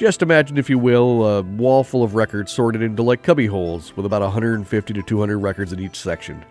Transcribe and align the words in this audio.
Just 0.00 0.22
imagine, 0.22 0.56
if 0.56 0.70
you 0.70 0.78
will, 0.78 1.26
a 1.26 1.42
wall 1.42 1.84
full 1.84 2.02
of 2.02 2.14
records 2.14 2.50
sorted 2.50 2.80
into 2.80 3.02
like 3.02 3.22
cubby 3.22 3.44
holes 3.44 3.94
with 3.98 4.06
about 4.06 4.22
150 4.22 4.94
to 4.94 5.02
200 5.02 5.36
records 5.36 5.74
in 5.74 5.78
each 5.78 5.96
section. 5.96 6.42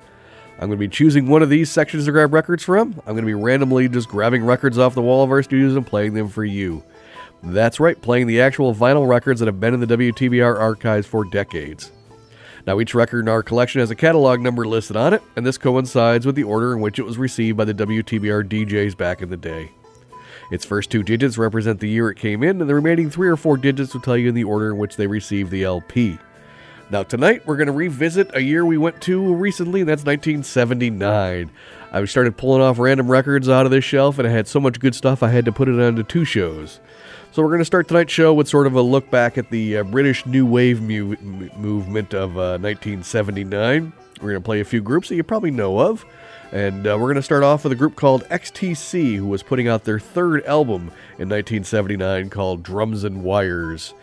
I'm 0.59 0.67
going 0.67 0.77
to 0.77 0.77
be 0.77 0.87
choosing 0.87 1.25
one 1.25 1.41
of 1.41 1.49
these 1.49 1.71
sections 1.71 2.05
to 2.05 2.11
grab 2.11 2.31
records 2.31 2.63
from. 2.63 2.89
I'm 3.07 3.15
going 3.15 3.23
to 3.23 3.25
be 3.25 3.33
randomly 3.33 3.89
just 3.89 4.07
grabbing 4.07 4.45
records 4.45 4.77
off 4.77 4.93
the 4.93 5.01
wall 5.01 5.23
of 5.23 5.31
our 5.31 5.41
studios 5.41 5.75
and 5.75 5.83
playing 5.83 6.13
them 6.13 6.29
for 6.29 6.45
you. 6.45 6.83
That's 7.41 7.79
right, 7.79 7.99
playing 7.99 8.27
the 8.27 8.39
actual 8.39 8.75
vinyl 8.75 9.09
records 9.09 9.39
that 9.39 9.47
have 9.47 9.59
been 9.59 9.73
in 9.73 9.79
the 9.79 9.97
WTBR 9.97 10.59
archives 10.59 11.07
for 11.07 11.25
decades. 11.25 11.91
Now, 12.67 12.79
each 12.79 12.93
record 12.93 13.21
in 13.21 13.29
our 13.29 13.41
collection 13.41 13.79
has 13.79 13.89
a 13.89 13.95
catalog 13.95 14.41
number 14.41 14.67
listed 14.67 14.95
on 14.95 15.15
it, 15.15 15.23
and 15.35 15.43
this 15.43 15.57
coincides 15.57 16.23
with 16.23 16.35
the 16.35 16.43
order 16.43 16.75
in 16.75 16.81
which 16.81 16.99
it 16.99 17.03
was 17.03 17.17
received 17.17 17.57
by 17.57 17.65
the 17.65 17.73
WTBR 17.73 18.47
DJs 18.47 18.95
back 18.95 19.23
in 19.23 19.31
the 19.31 19.37
day. 19.37 19.71
Its 20.51 20.65
first 20.65 20.89
two 20.89 21.03
digits 21.03 21.37
represent 21.37 21.79
the 21.79 21.89
year 21.89 22.09
it 22.09 22.15
came 22.15 22.43
in, 22.43 22.59
and 22.61 22.69
the 22.69 22.75
remaining 22.75 23.09
three 23.09 23.27
or 23.27 23.37
four 23.37 23.57
digits 23.57 23.93
will 23.93 24.01
tell 24.01 24.17
you 24.17 24.29
in 24.29 24.35
the 24.35 24.43
order 24.43 24.71
in 24.71 24.77
which 24.77 24.95
they 24.95 25.07
received 25.07 25.51
the 25.51 25.63
LP. 25.63 26.17
Now, 26.91 27.03
tonight 27.03 27.45
we're 27.45 27.57
going 27.57 27.67
to 27.67 27.73
revisit 27.73 28.35
a 28.35 28.41
year 28.41 28.65
we 28.65 28.77
went 28.77 28.99
to 29.03 29.35
recently, 29.35 29.81
and 29.81 29.89
that's 29.89 30.03
1979. 30.03 31.51
I 31.91 32.05
started 32.05 32.35
pulling 32.35 32.63
off 32.63 32.79
random 32.79 33.11
records 33.11 33.47
out 33.47 33.65
of 33.65 33.71
this 33.71 33.83
shelf, 33.83 34.17
and 34.17 34.27
I 34.27 34.31
had 34.31 34.47
so 34.47 34.59
much 34.59 34.79
good 34.79 34.95
stuff 34.95 35.21
I 35.21 35.29
had 35.29 35.45
to 35.45 35.51
put 35.51 35.67
it 35.67 35.79
onto 35.79 36.01
two 36.01 36.25
shows. 36.25 36.79
So 37.31 37.43
we're 37.43 37.49
going 37.49 37.59
to 37.59 37.65
start 37.65 37.87
tonight's 37.87 38.11
show 38.11 38.33
with 38.33 38.47
sort 38.47 38.65
of 38.65 38.73
a 38.73 38.81
look 38.81 39.11
back 39.11 39.37
at 39.37 39.51
the 39.51 39.77
uh, 39.77 39.83
British 39.83 40.25
New 40.25 40.47
Wave 40.47 40.81
mu- 40.81 41.15
movement 41.55 42.15
of 42.15 42.31
uh, 42.31 42.57
1979. 42.57 43.93
We're 44.19 44.31
going 44.31 44.41
to 44.41 44.45
play 44.45 44.59
a 44.59 44.65
few 44.65 44.81
groups 44.81 45.09
that 45.09 45.15
you 45.15 45.23
probably 45.23 45.51
know 45.51 45.79
of. 45.79 46.03
And 46.51 46.87
uh, 46.87 46.97
we're 46.99 47.07
going 47.07 47.15
to 47.15 47.21
start 47.21 47.43
off 47.43 47.63
with 47.63 47.73
a 47.73 47.75
group 47.75 47.95
called 47.95 48.23
XTC, 48.29 49.15
who 49.15 49.27
was 49.27 49.43
putting 49.43 49.67
out 49.67 49.83
their 49.83 49.99
third 49.99 50.43
album 50.45 50.91
in 51.19 51.29
1979 51.29 52.31
called 52.31 52.63
Drums 52.63 53.03
and 53.03 53.23
Wires. 53.23 53.93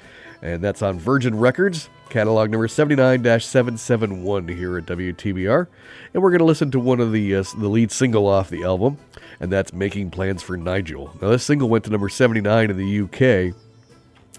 And 0.42 0.62
that's 0.62 0.80
on 0.80 1.00
Virgin 1.00 1.36
Records, 1.36 1.88
catalog 2.08 2.50
number 2.50 2.69
79 2.69 3.25
771 3.41 4.47
here 4.47 4.78
at 4.78 4.86
WTBR. 4.86 5.66
And 6.14 6.22
we're 6.22 6.30
going 6.30 6.38
to 6.38 6.44
listen 6.44 6.70
to 6.70 6.78
one 6.78 7.00
of 7.00 7.11
the, 7.11 7.34
uh, 7.34 7.44
the 7.58 7.69
lead 7.69 7.91
single 7.91 8.28
off 8.28 8.48
the 8.48 8.62
album, 8.62 8.98
and 9.41 9.50
that's 9.50 9.72
Making 9.72 10.10
Plans 10.12 10.41
for 10.41 10.56
Nigel. 10.56 11.16
Now, 11.20 11.31
this 11.31 11.42
single 11.42 11.69
went 11.69 11.84
to 11.86 11.91
number 11.91 12.08
79 12.08 12.70
in 12.70 12.77
the 12.77 13.00
UK. 13.00 13.56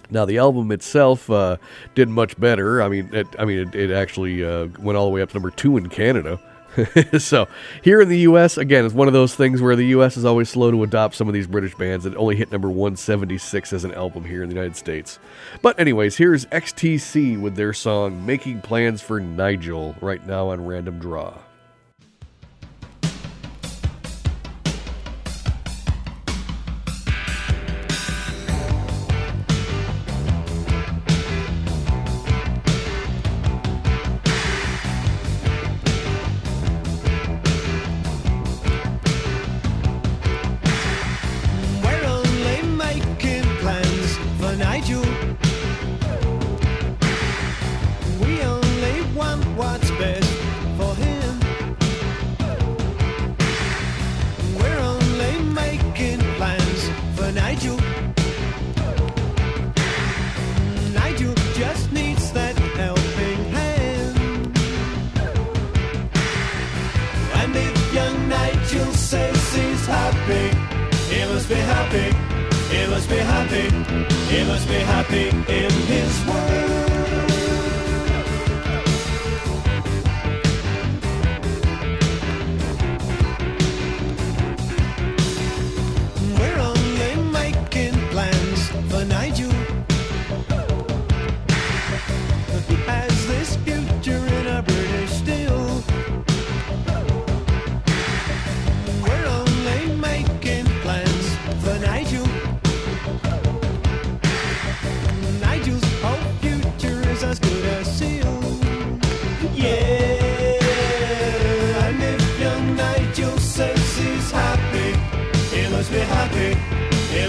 Now 0.10 0.24
the 0.24 0.38
album 0.38 0.72
itself 0.72 1.30
uh, 1.30 1.58
did 1.94 2.08
much 2.08 2.40
better. 2.40 2.82
I 2.82 2.88
mean, 2.88 3.14
it, 3.14 3.28
I 3.38 3.44
mean, 3.44 3.68
it, 3.68 3.76
it 3.76 3.92
actually 3.92 4.46
uh, 4.46 4.68
went 4.80 4.98
all 4.98 5.06
the 5.06 5.12
way 5.12 5.22
up 5.22 5.30
to 5.30 5.36
number 5.36 5.52
two 5.52 5.76
in 5.76 5.90
Canada. 5.90 6.40
so 7.18 7.48
here 7.84 8.02
in 8.02 8.10
the 8.10 8.20
U.S., 8.20 8.58
again, 8.58 8.86
it's 8.86 8.94
one 8.94 9.08
of 9.08 9.14
those 9.14 9.36
things 9.36 9.62
where 9.62 9.76
the 9.76 9.88
U.S. 9.88 10.18
is 10.18 10.26
always 10.26 10.50
slow 10.50 10.72
to 10.72 10.84
adopt 10.84 11.16
some 11.16 11.28
of 11.28 11.34
these 11.34 11.48
British 11.48 11.76
bands 11.76 12.04
that 12.04 12.16
only 12.16 12.36
hit 12.36 12.52
number 12.52 12.70
176 12.70 13.74
as 13.74 13.84
an 13.84 13.94
album 13.94 14.24
here 14.24 14.44
in 14.44 14.50
the 14.50 14.56
United 14.56 14.76
States. 14.76 15.20
But 15.62 15.80
anyways, 15.80 16.18
here's 16.18 16.46
XTC 16.48 17.40
with 17.40 17.56
their 17.56 17.74
song 17.74 18.26
"Making 18.26 18.62
Plans 18.62 19.02
for 19.02 19.20
Nigel" 19.20 19.96
right 20.02 20.26
now 20.26 20.50
on 20.50 20.66
Random 20.66 21.00
Draw. 21.00 21.47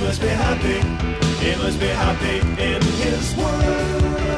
must 0.09 0.23
be 0.23 0.29
happy, 0.29 0.79
he 1.45 1.55
must 1.57 1.79
be 1.79 1.87
happy 1.89 2.39
in 2.63 2.81
his 2.81 3.37
world. 3.37 4.38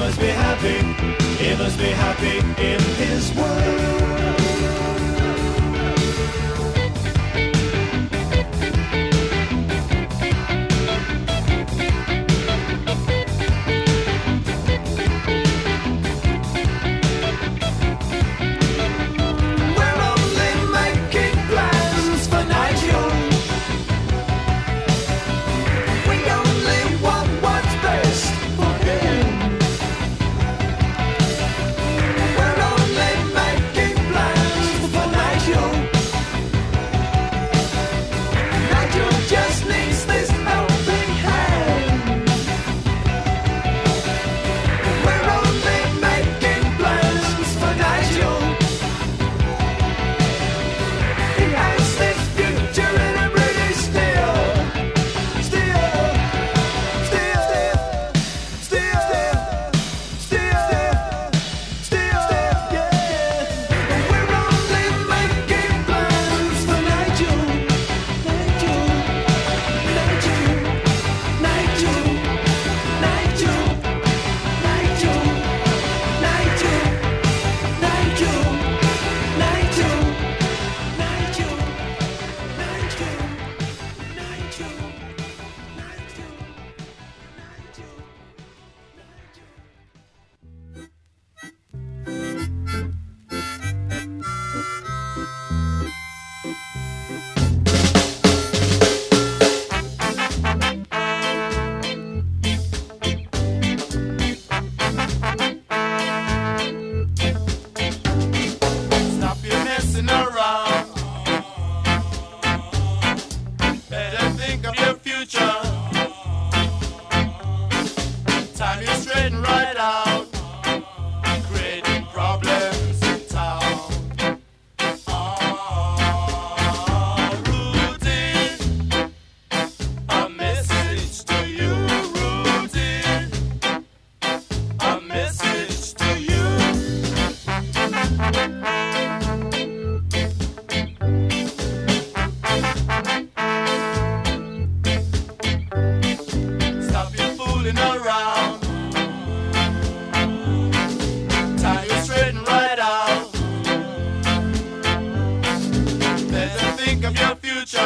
must 0.00 0.18
be 0.18 0.28
happy, 0.28 0.78
he 1.44 1.54
must 1.56 1.78
be 1.78 1.84
happy 1.84 2.38
in 2.56 2.80
his 2.96 3.30
world. 3.34 3.89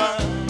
world. 0.04 0.43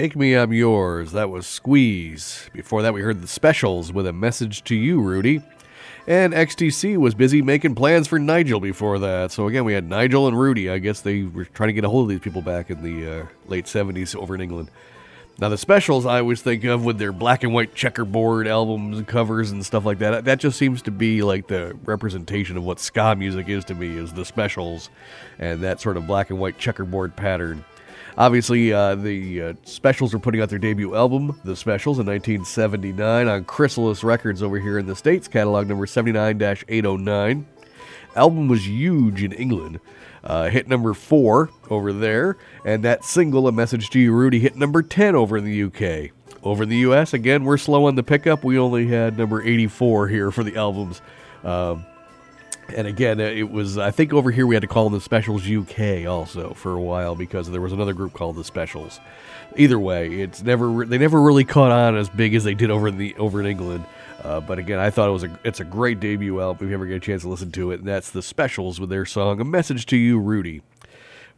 Take 0.00 0.16
Me 0.16 0.32
I'm 0.32 0.50
Yours. 0.50 1.12
That 1.12 1.28
was 1.28 1.46
Squeeze. 1.46 2.48
Before 2.54 2.80
that, 2.80 2.94
we 2.94 3.02
heard 3.02 3.20
the 3.20 3.28
specials 3.28 3.92
with 3.92 4.06
a 4.06 4.14
message 4.14 4.64
to 4.64 4.74
you, 4.74 4.98
Rudy. 4.98 5.42
And 6.06 6.32
XTC 6.32 6.96
was 6.96 7.14
busy 7.14 7.42
making 7.42 7.74
plans 7.74 8.08
for 8.08 8.18
Nigel 8.18 8.60
before 8.60 8.98
that. 8.98 9.30
So 9.30 9.46
again, 9.46 9.66
we 9.66 9.74
had 9.74 9.86
Nigel 9.86 10.26
and 10.26 10.40
Rudy. 10.40 10.70
I 10.70 10.78
guess 10.78 11.02
they 11.02 11.24
were 11.24 11.44
trying 11.44 11.66
to 11.66 11.74
get 11.74 11.84
a 11.84 11.90
hold 11.90 12.04
of 12.04 12.08
these 12.08 12.20
people 12.20 12.40
back 12.40 12.70
in 12.70 12.82
the 12.82 13.20
uh, 13.20 13.26
late 13.46 13.66
70s 13.66 14.16
over 14.16 14.34
in 14.34 14.40
England. 14.40 14.70
Now, 15.38 15.50
the 15.50 15.58
specials 15.58 16.06
I 16.06 16.20
always 16.20 16.40
think 16.40 16.64
of 16.64 16.82
with 16.82 16.96
their 16.96 17.12
black 17.12 17.44
and 17.44 17.52
white 17.52 17.74
checkerboard 17.74 18.48
albums 18.48 18.96
and 18.96 19.06
covers 19.06 19.50
and 19.50 19.66
stuff 19.66 19.84
like 19.84 19.98
that, 19.98 20.24
that 20.24 20.40
just 20.40 20.56
seems 20.56 20.80
to 20.82 20.90
be 20.90 21.22
like 21.22 21.46
the 21.48 21.76
representation 21.84 22.56
of 22.56 22.64
what 22.64 22.80
ska 22.80 23.16
music 23.16 23.50
is 23.50 23.66
to 23.66 23.74
me, 23.74 23.98
is 23.98 24.14
the 24.14 24.24
specials 24.24 24.88
and 25.38 25.60
that 25.60 25.78
sort 25.78 25.98
of 25.98 26.06
black 26.06 26.30
and 26.30 26.38
white 26.38 26.56
checkerboard 26.56 27.16
pattern. 27.16 27.66
Obviously, 28.18 28.72
uh, 28.72 28.94
the 28.94 29.42
uh, 29.42 29.54
Specials 29.64 30.14
are 30.14 30.18
putting 30.18 30.40
out 30.40 30.48
their 30.48 30.58
debut 30.58 30.94
album, 30.94 31.40
The 31.44 31.56
Specials, 31.56 31.98
in 31.98 32.06
1979 32.06 33.28
on 33.28 33.44
Chrysalis 33.44 34.02
Records 34.02 34.42
over 34.42 34.58
here 34.58 34.78
in 34.78 34.86
the 34.86 34.96
States, 34.96 35.28
catalog 35.28 35.68
number 35.68 35.86
79 35.86 36.40
809. 36.40 37.46
Album 38.16 38.48
was 38.48 38.66
huge 38.66 39.22
in 39.22 39.32
England. 39.32 39.80
Uh, 40.22 40.50
hit 40.50 40.68
number 40.68 40.92
four 40.92 41.50
over 41.70 41.92
there, 41.92 42.36
and 42.64 42.84
that 42.84 43.04
single, 43.04 43.48
A 43.48 43.52
Message 43.52 43.88
to 43.90 43.98
You, 43.98 44.12
Rudy, 44.12 44.40
hit 44.40 44.56
number 44.56 44.82
10 44.82 45.14
over 45.14 45.36
in 45.36 45.44
the 45.44 45.62
UK. 45.62 46.10
Over 46.42 46.64
in 46.64 46.68
the 46.68 46.76
US, 46.78 47.14
again, 47.14 47.44
we're 47.44 47.56
slow 47.56 47.86
on 47.86 47.94
the 47.94 48.02
pickup. 48.02 48.44
We 48.44 48.58
only 48.58 48.86
had 48.86 49.16
number 49.16 49.42
84 49.42 50.08
here 50.08 50.30
for 50.30 50.42
the 50.42 50.56
albums. 50.56 51.00
Um, 51.44 51.84
and 52.76 52.86
again, 52.86 53.20
uh, 53.20 53.24
it 53.24 53.50
was, 53.50 53.78
I 53.78 53.90
think 53.90 54.12
over 54.12 54.30
here 54.30 54.46
we 54.46 54.54
had 54.54 54.62
to 54.62 54.68
call 54.68 54.84
them 54.84 54.94
the 54.94 55.00
Specials 55.00 55.48
UK 55.48 56.06
also 56.06 56.54
for 56.54 56.72
a 56.72 56.80
while 56.80 57.14
because 57.14 57.50
there 57.50 57.60
was 57.60 57.72
another 57.72 57.92
group 57.92 58.12
called 58.12 58.36
the 58.36 58.44
Specials. 58.44 59.00
Either 59.56 59.78
way, 59.78 60.08
it's 60.20 60.42
never, 60.42 60.84
they 60.84 60.98
never 60.98 61.20
really 61.20 61.44
caught 61.44 61.72
on 61.72 61.96
as 61.96 62.08
big 62.08 62.34
as 62.34 62.44
they 62.44 62.54
did 62.54 62.70
over 62.70 62.88
in 62.88 62.98
the, 62.98 63.14
over 63.16 63.40
in 63.40 63.46
England. 63.46 63.84
Uh, 64.22 64.40
but 64.40 64.58
again, 64.58 64.78
I 64.78 64.90
thought 64.90 65.08
it 65.08 65.12
was 65.12 65.24
a, 65.24 65.38
it's 65.44 65.60
a 65.60 65.64
great 65.64 65.98
debut 65.98 66.40
album 66.40 66.66
if 66.66 66.70
you 66.70 66.74
ever 66.74 66.86
get 66.86 66.96
a 66.96 67.00
chance 67.00 67.22
to 67.22 67.28
listen 67.28 67.50
to 67.52 67.70
it. 67.72 67.80
And 67.80 67.88
that's 67.88 68.10
the 68.10 68.22
Specials 68.22 68.78
with 68.78 68.90
their 68.90 69.06
song, 69.06 69.40
A 69.40 69.44
Message 69.44 69.86
to 69.86 69.96
You, 69.96 70.18
Rudy. 70.18 70.62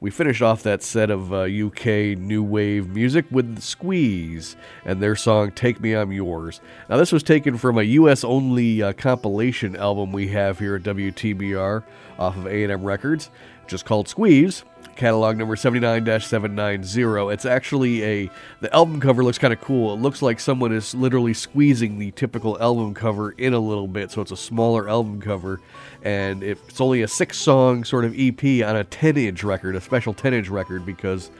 We 0.02 0.10
finished 0.10 0.42
off 0.42 0.64
that 0.64 0.82
set 0.82 1.10
of 1.10 1.32
uh, 1.32 1.42
UK 1.42 2.18
new 2.18 2.42
wave 2.42 2.88
music 2.88 3.24
with 3.30 3.62
Squeeze 3.62 4.56
and 4.84 5.00
their 5.00 5.14
song 5.14 5.52
Take 5.52 5.80
Me 5.80 5.92
I'm 5.92 6.10
Yours. 6.10 6.60
Now, 6.90 6.96
this 6.96 7.12
was 7.12 7.22
taken 7.22 7.56
from 7.56 7.78
a 7.78 7.84
US 7.84 8.24
only 8.24 8.82
uh, 8.82 8.94
compilation 8.94 9.76
album 9.76 10.10
we 10.10 10.26
have 10.26 10.58
here 10.58 10.74
at 10.74 10.82
WTBR 10.82 11.84
off 12.18 12.36
of 12.36 12.48
A&M 12.48 12.82
Records, 12.82 13.30
just 13.68 13.84
called 13.84 14.08
Squeeze 14.08 14.64
catalog 14.96 15.36
number 15.36 15.56
79-790. 15.56 17.32
It's 17.32 17.44
actually 17.44 18.04
a 18.04 18.30
the 18.60 18.74
album 18.74 19.00
cover 19.00 19.24
looks 19.24 19.38
kind 19.38 19.52
of 19.52 19.60
cool. 19.60 19.94
It 19.94 20.00
looks 20.00 20.22
like 20.22 20.40
someone 20.40 20.72
is 20.72 20.94
literally 20.94 21.34
squeezing 21.34 21.98
the 21.98 22.10
typical 22.12 22.60
album 22.62 22.94
cover 22.94 23.32
in 23.32 23.54
a 23.54 23.58
little 23.58 23.88
bit, 23.88 24.10
so 24.10 24.20
it's 24.20 24.32
a 24.32 24.36
smaller 24.36 24.88
album 24.88 25.20
cover 25.20 25.60
and 26.02 26.42
it's 26.42 26.80
only 26.80 27.02
a 27.02 27.06
6-song 27.06 27.84
sort 27.84 28.04
of 28.04 28.12
EP 28.18 28.42
on 28.66 28.76
a 28.76 28.84
10-inch 28.84 29.44
record, 29.44 29.76
a 29.76 29.80
special 29.80 30.12
10-inch 30.12 30.48
record 30.48 30.84
because 30.84 31.30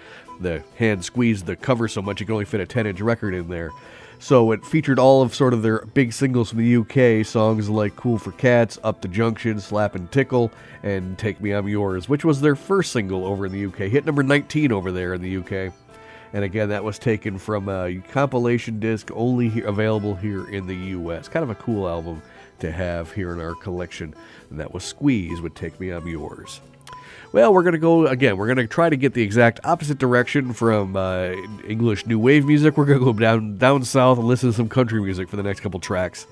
the 0.41 0.63
hand 0.77 1.05
squeezed 1.05 1.47
the 1.47 1.57
cover 1.57 1.89
so 1.89 2.01
much 2.01 2.21
you 2.21 2.27
can 2.27 2.35
only 2.35 2.45
fit 2.45 2.61
a 2.61 2.67
10-inch 2.67 3.01
record 3.01 3.35
in 3.35 3.49
there. 3.49 3.71
So 4.23 4.53
it 4.53 4.65
featured 4.65 5.01
all 5.01 5.21
of 5.21 5.35
sort 5.35 5.53
of 5.53 5.63
their 5.63 5.81
big 5.81 6.13
singles 6.13 6.51
from 6.51 6.61
the 6.61 6.77
UK, 6.77 7.27
songs 7.27 7.69
like 7.69 7.97
Cool 7.97 8.19
for 8.19 8.31
Cats, 8.31 8.79
Up 8.85 9.01
the 9.01 9.09
Junction, 9.09 9.59
Slap 9.59 9.97
and 9.97 10.09
Tickle, 10.13 10.53
and 10.85 11.19
Take 11.19 11.41
Me 11.41 11.51
I'm 11.51 11.67
Yours, 11.67 12.09
which 12.09 12.25
was 12.25 12.41
their 12.41 12.55
first 12.55 12.93
single 12.93 13.27
over 13.27 13.47
in 13.47 13.51
the 13.51 13.67
UK. 13.67 13.91
Hit 13.91 14.07
number 14.07 14.23
19 14.23 14.71
over 14.71 14.93
there 14.93 15.15
in 15.15 15.23
the 15.23 15.39
UK. 15.39 15.75
And 16.33 16.45
again, 16.45 16.69
that 16.69 16.85
was 16.85 17.01
taken 17.01 17.37
from 17.37 17.69
a 17.69 18.01
compilation 18.13 18.79
disc 18.79 19.11
only 19.13 19.49
here, 19.49 19.67
available 19.67 20.15
here 20.15 20.49
in 20.49 20.69
the 20.69 20.77
US. 20.77 21.27
Kind 21.27 21.43
of 21.43 21.51
a 21.51 21.57
cool 21.57 21.89
album 21.89 22.23
to 22.61 22.71
have 22.71 23.11
here 23.11 23.33
in 23.33 23.41
our 23.41 23.57
collection. 23.57 24.15
And 24.51 24.61
that 24.61 24.73
was 24.73 24.85
Squeeze 24.85 25.41
with 25.41 25.55
Take 25.55 25.81
Me 25.81 25.91
I'm 25.91 26.07
Yours. 26.07 26.61
Well, 27.33 27.55
we're 27.55 27.63
going 27.63 27.73
to 27.73 27.79
go 27.79 28.07
again. 28.07 28.37
We're 28.37 28.47
going 28.47 28.59
to 28.59 28.67
try 28.67 28.91
to 28.91 28.97
get 28.97 29.15
the 29.15 29.23
exact 29.23 29.61
opposite 29.65 29.99
direction 29.99 30.53
from 30.53 30.97
uh, 30.97 31.33
English 31.67 32.07
new 32.07 32.19
wave 32.19 32.45
music. 32.45 32.77
We're 32.77 32.85
going 32.85 32.99
to 32.99 33.05
go 33.05 33.13
down 33.13 33.57
down 33.57 33.85
south 33.85 34.19
and 34.19 34.27
listen 34.27 34.51
to 34.51 34.57
some 34.57 34.69
country 34.69 35.01
music 35.01 35.29
for 35.29 35.37
the 35.37 35.43
next 35.43 35.61
couple 35.61 35.81
tracks. 35.81 36.27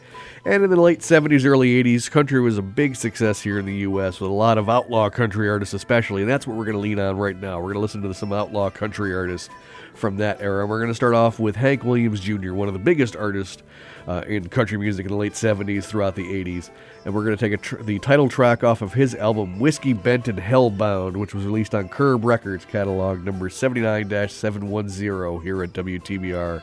And 0.45 0.63
in 0.63 0.71
the 0.71 0.81
late 0.81 1.01
70s, 1.01 1.45
early 1.45 1.83
80s, 1.83 2.11
country 2.11 2.41
was 2.41 2.59
a 2.59 2.63
big 2.63 2.97
success 2.97 3.41
here 3.41 3.59
in 3.59 3.65
the 3.65 3.77
U.S. 3.77 4.21
with 4.21 4.31
a 4.31 4.35
lot 4.35 4.59
of 4.59 4.69
outlaw 4.69 5.09
country 5.09 5.49
artists, 5.49 5.75
especially. 5.75 6.23
And 6.23 6.31
that's 6.31 6.47
what 6.47 6.57
we're 6.57 6.65
going 6.65 6.77
to 6.77 6.81
lean 6.81 6.99
on 6.99 7.17
right 7.17 7.37
now. 7.37 7.57
We're 7.59 7.73
going 7.73 7.75
to 7.75 7.81
listen 7.81 8.03
to 8.03 8.13
some 8.13 8.33
outlaw 8.33 8.71
country 8.71 9.15
artists 9.15 9.49
from 9.95 10.17
that 10.19 10.41
era. 10.41 10.67
We're 10.67 10.79
going 10.79 10.91
to 10.91 10.95
start 10.95 11.15
off 11.15 11.39
with 11.39 11.57
Hank 11.57 11.85
Williams 11.85 12.21
Jr., 12.21 12.53
one 12.53 12.69
of 12.69 12.75
the 12.75 12.81
biggest 12.81 13.17
artists 13.17 13.63
uh, 14.07 14.23
in 14.27 14.49
country 14.49 14.79
music 14.79 15.07
in 15.07 15.13
the 15.13 15.19
late 15.19 15.35
70s 15.35 15.85
throughout 15.85 16.15
the 16.15 16.25
80s. 16.25 16.71
And 17.05 17.15
we're 17.15 17.25
going 17.25 17.37
to 17.37 17.49
take 17.49 17.61
tr- 17.63 17.83
the 17.83 17.99
title 17.99 18.29
track 18.29 18.65
off 18.65 18.83
of 18.83 18.95
his 18.95 19.15
album 19.15 19.59
Whiskey 19.59 19.93
Bent 19.93 20.29
and 20.29 20.39
Hellbound, 20.39 21.17
which 21.17 21.35
was 21.35 21.45
released 21.45 21.75
on 21.75 21.89
Curb 21.89 22.25
Records 22.25 22.65
catalog 22.65 23.25
number 23.25 23.49
79 23.49 24.29
710 24.29 25.43
here 25.43 25.63
at 25.63 25.73
WTBR. 25.73 26.63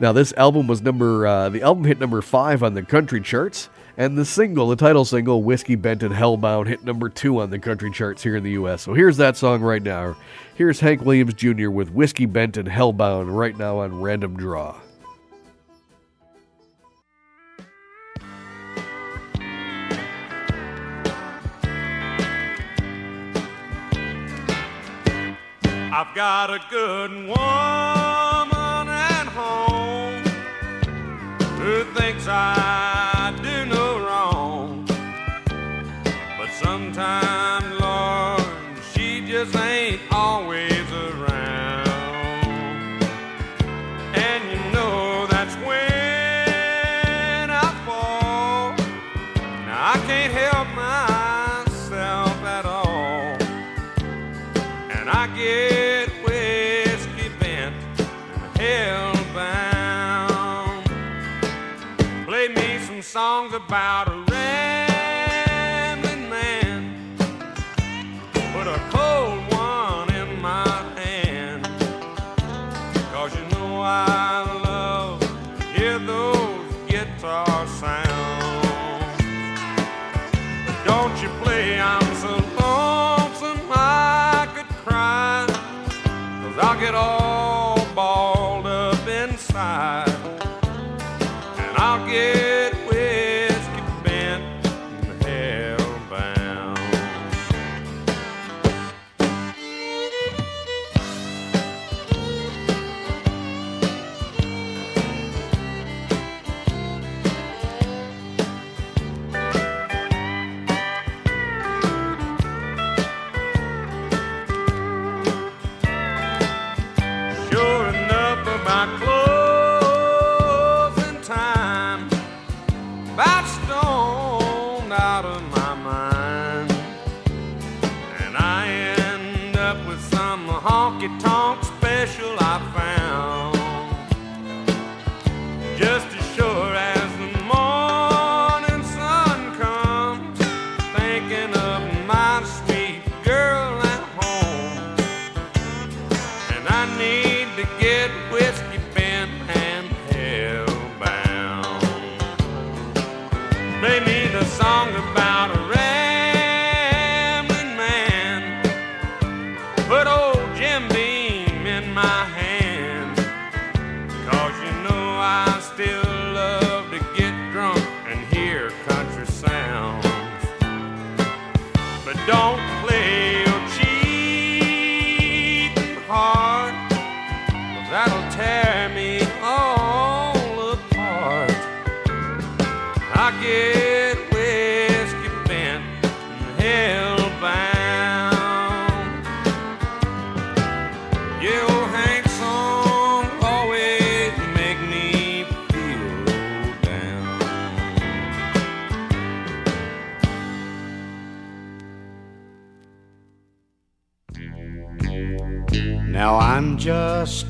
Now, 0.00 0.12
this 0.12 0.32
album 0.34 0.66
was 0.66 0.82
number, 0.82 1.26
uh, 1.26 1.48
the 1.48 1.62
album 1.62 1.84
hit 1.84 2.00
number 2.00 2.20
five 2.22 2.62
on 2.62 2.74
the 2.74 2.82
country 2.82 3.20
charts. 3.20 3.68
And 3.96 4.16
the 4.16 4.24
single, 4.24 4.68
the 4.68 4.76
title 4.76 5.04
single, 5.04 5.42
Whiskey 5.42 5.74
Bent 5.74 6.02
and 6.02 6.14
Hellbound, 6.14 6.66
hit 6.66 6.82
number 6.82 7.10
two 7.10 7.40
on 7.40 7.50
the 7.50 7.58
country 7.58 7.90
charts 7.90 8.22
here 8.22 8.36
in 8.36 8.42
the 8.42 8.52
U.S. 8.52 8.82
So 8.82 8.94
here's 8.94 9.18
that 9.18 9.36
song 9.36 9.60
right 9.60 9.82
now. 9.82 10.16
Here's 10.54 10.80
Hank 10.80 11.02
Williams 11.02 11.34
Jr. 11.34 11.68
with 11.68 11.90
Whiskey 11.90 12.24
Bent 12.24 12.56
and 12.56 12.68
Hellbound 12.68 13.34
right 13.34 13.56
now 13.56 13.80
on 13.80 14.00
Random 14.00 14.36
Draw. 14.36 14.80
I've 25.94 26.14
got 26.14 26.48
a 26.48 26.58
good 26.70 27.10
woman 27.10 27.36
at 28.88 29.26
home 29.26 30.22
who 31.58 31.84
thinks 31.92 32.26
I 32.26 33.01
about 63.72 64.06
a 64.08 64.16
rambling 64.30 66.28
man. 66.28 66.94
Put 68.52 68.66
a 68.66 68.78
cold 68.90 69.50
one 69.50 70.14
in 70.14 70.38
my 70.42 70.68
hand. 70.98 71.66
Cause 73.14 73.34
you 73.34 73.44
know 73.56 73.80
I 73.80 74.60
love 74.62 75.20
to 75.20 75.64
hear 75.68 75.98
those 75.98 76.74
guitar 76.86 77.66
sounds. 77.66 78.01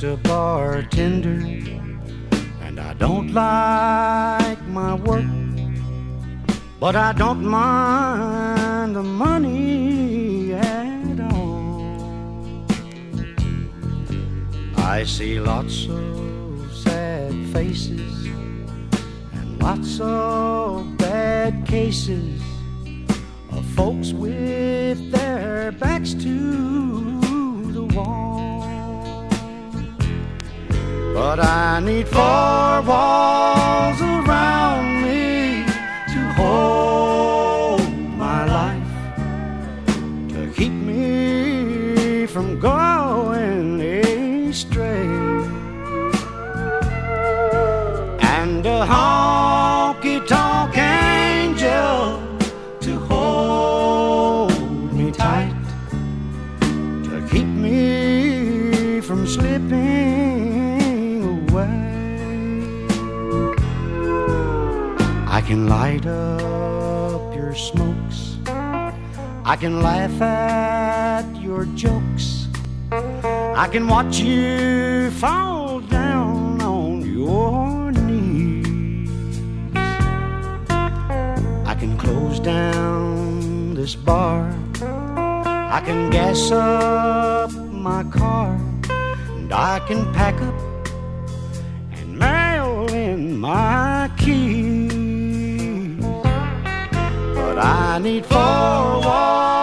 A 0.05 0.17
bartender, 0.17 1.39
and 2.61 2.81
I 2.81 2.93
don't 2.95 3.33
like 3.33 4.61
my 4.67 4.95
work, 4.95 5.25
but 6.81 6.97
I 6.97 7.13
don't 7.13 7.45
mind 7.45 8.97
the 8.97 9.03
money 9.03 10.55
at 10.55 11.21
all. 11.21 11.85
I 14.77 15.05
see 15.05 15.39
lots 15.39 15.87
of 15.87 16.73
sad 16.75 17.33
faces 17.53 18.27
and 19.35 19.63
lots 19.63 20.01
of 20.01 20.97
bad 20.97 21.65
cases 21.67 22.43
of 23.53 23.65
folks 23.77 24.13
with 24.13 25.13
their 25.13 25.71
backs 25.73 26.15
to 26.15 26.82
But 31.25 31.39
I 31.39 31.79
need 31.79 32.09
four 32.09 32.83
walls 32.83 34.01
around 34.03 34.87
me 35.05 35.65
to 36.13 36.21
hold 36.41 37.89
my 38.25 38.45
life, 38.59 38.95
to 40.33 40.53
keep 40.57 40.73
me 40.73 42.27
from 42.27 42.59
going 42.59 43.81
astray. 43.81 45.07
And 48.39 48.67
a 48.67 48.85
honky 48.85 49.22
light 65.73 66.05
up 66.05 67.35
your 67.35 67.55
smokes, 67.55 68.19
I 69.53 69.57
can 69.63 69.75
laugh 69.81 70.17
at 70.21 71.25
your 71.47 71.65
jokes, 71.85 72.27
I 73.65 73.67
can 73.73 73.85
watch 73.95 74.21
you 74.21 75.11
fall 75.13 75.81
down 75.81 76.61
on 76.61 76.93
your 77.21 77.91
knees. 78.07 79.35
I 81.73 81.75
can 81.81 81.93
close 81.97 82.39
down 82.39 83.73
this 83.75 83.95
bar. 83.95 84.41
I 85.79 85.81
can 85.87 86.11
gas 86.11 86.51
up 86.51 87.51
my 87.89 88.03
car. 88.19 88.51
And 89.37 89.51
I 89.73 89.75
can 89.89 90.01
pack 90.13 90.37
up 90.49 90.59
and 91.97 92.09
mail 92.19 92.87
in 93.07 93.39
my 93.39 93.92
I 97.65 97.99
need 98.01 98.27
four 98.27 98.39
walls 98.39 99.62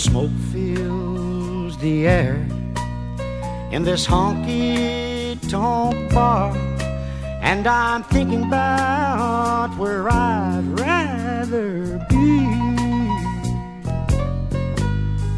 smoke 0.00 0.30
fills 0.50 1.76
the 1.76 2.06
air 2.06 2.36
in 3.70 3.82
this 3.82 4.06
honky 4.06 5.36
tonk 5.50 6.14
bar, 6.14 6.56
and 7.42 7.66
I'm 7.66 8.02
thinking 8.04 8.44
about 8.44 9.76
where 9.76 10.08
I'd 10.08 10.64
rather 10.80 11.98
be. 12.08 12.46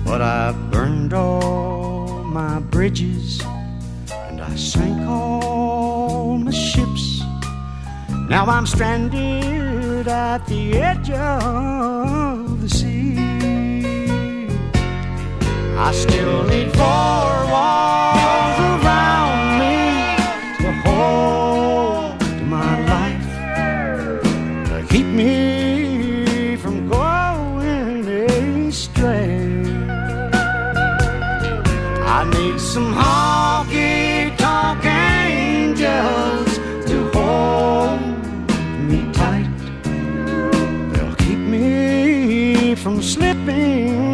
But 0.04 0.22
I've 0.22 0.70
burned 0.70 1.12
all 1.12 2.22
my 2.22 2.60
bridges, 2.60 3.42
and 4.28 4.40
I 4.40 4.54
sank 4.54 5.08
all 5.08 6.38
my 6.38 6.52
ships. 6.52 7.20
Now 8.28 8.46
I'm 8.46 8.66
stranded 8.66 10.06
at 10.06 10.46
the 10.46 10.74
edge 10.78 11.10
of 11.10 12.60
the 12.62 12.68
sea. 12.68 13.31
I 15.84 15.90
still 15.90 16.44
need 16.44 16.70
four 16.72 17.26
walls 17.52 18.58
around 18.70 19.58
me 19.60 19.78
to 20.62 20.70
hold 20.84 22.22
my 22.56 22.72
life, 22.94 23.30
to 24.68 24.86
keep 24.88 25.06
me 25.06 26.56
from 26.56 26.88
going 26.88 28.06
astray. 28.06 29.64
I 32.18 32.20
need 32.36 32.60
some 32.60 32.94
honky 32.94 34.36
tonk 34.36 34.84
angels 34.84 36.50
to 36.90 37.10
hold 37.12 38.00
me 38.88 39.00
tight. 39.12 39.50
They'll 40.92 41.16
keep 41.16 41.38
me 41.38 42.76
from 42.76 43.02
slipping 43.02 44.11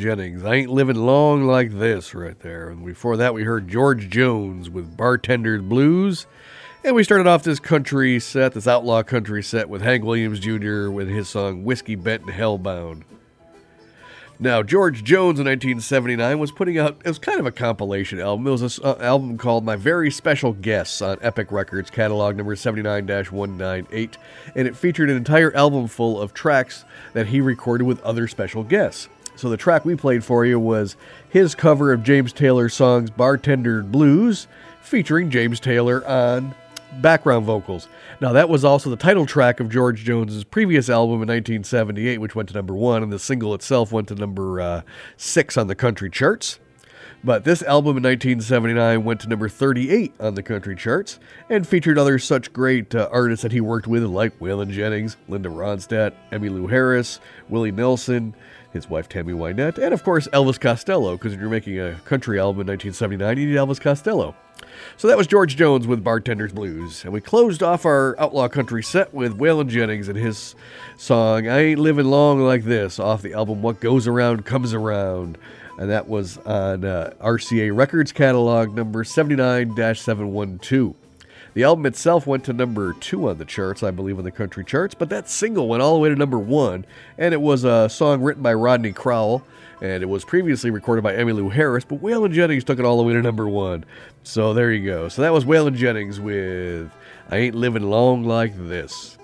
Jennings. 0.00 0.44
I 0.44 0.54
ain't 0.54 0.70
living 0.70 0.96
long 0.96 1.46
like 1.46 1.70
this, 1.70 2.14
right 2.14 2.38
there. 2.40 2.70
And 2.70 2.84
before 2.84 3.16
that, 3.18 3.34
we 3.34 3.44
heard 3.44 3.68
George 3.68 4.08
Jones 4.08 4.68
with 4.68 4.96
Bartender's 4.96 5.62
Blues. 5.62 6.26
And 6.82 6.96
we 6.96 7.04
started 7.04 7.26
off 7.26 7.42
this 7.42 7.60
country 7.60 8.18
set, 8.18 8.54
this 8.54 8.66
outlaw 8.66 9.02
country 9.02 9.42
set, 9.42 9.68
with 9.68 9.82
Hank 9.82 10.02
Williams 10.02 10.40
Jr. 10.40 10.90
with 10.90 11.08
his 11.08 11.28
song 11.28 11.62
Whiskey 11.64 11.94
Bent 11.94 12.22
and 12.22 12.32
Hellbound. 12.32 13.02
Now, 14.42 14.62
George 14.62 15.04
Jones 15.04 15.38
in 15.38 15.44
1979 15.44 16.38
was 16.38 16.50
putting 16.50 16.78
out, 16.78 16.96
it 17.04 17.08
was 17.08 17.18
kind 17.18 17.38
of 17.38 17.44
a 17.44 17.52
compilation 17.52 18.18
album. 18.18 18.46
It 18.46 18.50
was 18.50 18.78
an 18.78 18.84
uh, 18.86 18.96
album 18.98 19.36
called 19.36 19.66
My 19.66 19.76
Very 19.76 20.10
Special 20.10 20.54
Guests 20.54 21.02
on 21.02 21.18
Epic 21.20 21.52
Records, 21.52 21.90
catalog 21.90 22.36
number 22.36 22.56
79 22.56 23.06
198, 23.06 24.16
and 24.56 24.66
it 24.66 24.74
featured 24.74 25.10
an 25.10 25.18
entire 25.18 25.54
album 25.54 25.88
full 25.88 26.18
of 26.18 26.32
tracks 26.32 26.86
that 27.12 27.26
he 27.26 27.42
recorded 27.42 27.84
with 27.84 28.00
other 28.00 28.26
special 28.26 28.64
guests. 28.64 29.10
So 29.40 29.48
the 29.48 29.56
track 29.56 29.86
we 29.86 29.96
played 29.96 30.22
for 30.22 30.44
you 30.44 30.60
was 30.60 30.96
his 31.30 31.54
cover 31.54 31.94
of 31.94 32.02
James 32.02 32.30
Taylor's 32.30 32.74
songs 32.74 33.08
Bartender 33.08 33.82
Blues, 33.82 34.46
featuring 34.82 35.30
James 35.30 35.58
Taylor 35.58 36.06
on 36.06 36.54
background 37.00 37.46
vocals. 37.46 37.88
Now, 38.20 38.34
that 38.34 38.50
was 38.50 38.66
also 38.66 38.90
the 38.90 38.96
title 38.96 39.24
track 39.24 39.58
of 39.58 39.70
George 39.70 40.04
Jones's 40.04 40.44
previous 40.44 40.90
album 40.90 41.22
in 41.22 41.28
1978, 41.28 42.18
which 42.18 42.34
went 42.34 42.50
to 42.50 42.54
number 42.54 42.74
one, 42.74 43.02
and 43.02 43.10
the 43.10 43.18
single 43.18 43.54
itself 43.54 43.92
went 43.92 44.08
to 44.08 44.14
number 44.14 44.60
uh, 44.60 44.82
six 45.16 45.56
on 45.56 45.68
the 45.68 45.74
country 45.74 46.10
charts. 46.10 46.58
But 47.22 47.44
this 47.44 47.62
album 47.62 47.96
in 47.98 48.02
1979 48.02 49.04
went 49.04 49.20
to 49.20 49.28
number 49.28 49.48
38 49.48 50.12
on 50.20 50.34
the 50.34 50.42
country 50.42 50.74
charts 50.74 51.18
and 51.50 51.66
featured 51.66 51.98
other 51.98 52.18
such 52.18 52.52
great 52.52 52.94
uh, 52.94 53.08
artists 53.10 53.42
that 53.42 53.52
he 53.52 53.60
worked 53.60 53.86
with, 53.86 54.02
like 54.04 54.38
Waylon 54.38 54.70
Jennings, 54.70 55.18
Linda 55.28 55.50
Ronstadt, 55.50 56.12
Emmylou 56.32 56.70
Harris, 56.70 57.20
Willie 57.50 57.72
Nelson, 57.72 58.34
his 58.72 58.88
wife 58.88 59.08
Tammy 59.08 59.32
Wynette, 59.32 59.78
and 59.78 59.92
of 59.92 60.04
course 60.04 60.28
Elvis 60.28 60.60
Costello, 60.60 61.16
because 61.16 61.34
you're 61.34 61.48
making 61.48 61.78
a 61.78 61.94
country 62.04 62.38
album 62.38 62.62
in 62.62 62.66
1979, 62.66 63.38
you 63.38 63.46
need 63.46 63.56
Elvis 63.56 63.80
Costello. 63.80 64.34
So 64.96 65.08
that 65.08 65.16
was 65.16 65.26
George 65.26 65.56
Jones 65.56 65.86
with 65.86 66.04
Bartender's 66.04 66.52
Blues. 66.52 67.04
And 67.04 67.12
we 67.12 67.20
closed 67.20 67.62
off 67.62 67.84
our 67.84 68.14
Outlaw 68.18 68.48
Country 68.48 68.82
set 68.82 69.12
with 69.14 69.38
Waylon 69.38 69.68
Jennings 69.68 70.08
and 70.08 70.18
his 70.18 70.54
song, 70.96 71.48
I 71.48 71.60
Ain't 71.60 71.80
Living 71.80 72.06
Long 72.06 72.40
Like 72.40 72.64
This, 72.64 72.98
off 72.98 73.22
the 73.22 73.32
album 73.32 73.62
What 73.62 73.80
Goes 73.80 74.06
Around 74.06 74.44
Comes 74.44 74.74
Around. 74.74 75.38
And 75.78 75.90
that 75.90 76.08
was 76.08 76.36
on 76.38 76.84
uh, 76.84 77.14
RCA 77.20 77.74
Records 77.74 78.12
catalog 78.12 78.74
number 78.74 79.02
79 79.02 79.74
712. 79.94 80.94
The 81.52 81.64
album 81.64 81.86
itself 81.86 82.26
went 82.26 82.44
to 82.44 82.52
number 82.52 82.92
two 82.92 83.28
on 83.28 83.38
the 83.38 83.44
charts, 83.44 83.82
I 83.82 83.90
believe, 83.90 84.18
on 84.18 84.24
the 84.24 84.30
country 84.30 84.64
charts, 84.64 84.94
but 84.94 85.08
that 85.08 85.28
single 85.28 85.66
went 85.66 85.82
all 85.82 85.94
the 85.94 86.00
way 86.00 86.08
to 86.08 86.14
number 86.14 86.38
one, 86.38 86.84
and 87.18 87.34
it 87.34 87.40
was 87.40 87.64
a 87.64 87.88
song 87.88 88.22
written 88.22 88.42
by 88.42 88.54
Rodney 88.54 88.92
Crowell, 88.92 89.44
and 89.82 90.02
it 90.02 90.06
was 90.06 90.24
previously 90.24 90.70
recorded 90.70 91.02
by 91.02 91.14
Emmylou 91.14 91.50
Harris, 91.50 91.84
but 91.84 92.00
Waylon 92.00 92.32
Jennings 92.32 92.62
took 92.62 92.78
it 92.78 92.84
all 92.84 92.98
the 92.98 93.02
way 93.02 93.14
to 93.14 93.22
number 93.22 93.48
one. 93.48 93.84
So 94.22 94.54
there 94.54 94.72
you 94.72 94.84
go. 94.84 95.08
So 95.08 95.22
that 95.22 95.32
was 95.32 95.44
Waylon 95.44 95.74
Jennings 95.74 96.20
with 96.20 96.90
I 97.30 97.38
Ain't 97.38 97.56
Living 97.56 97.90
Long 97.90 98.24
Like 98.24 98.52
This. 98.56 99.18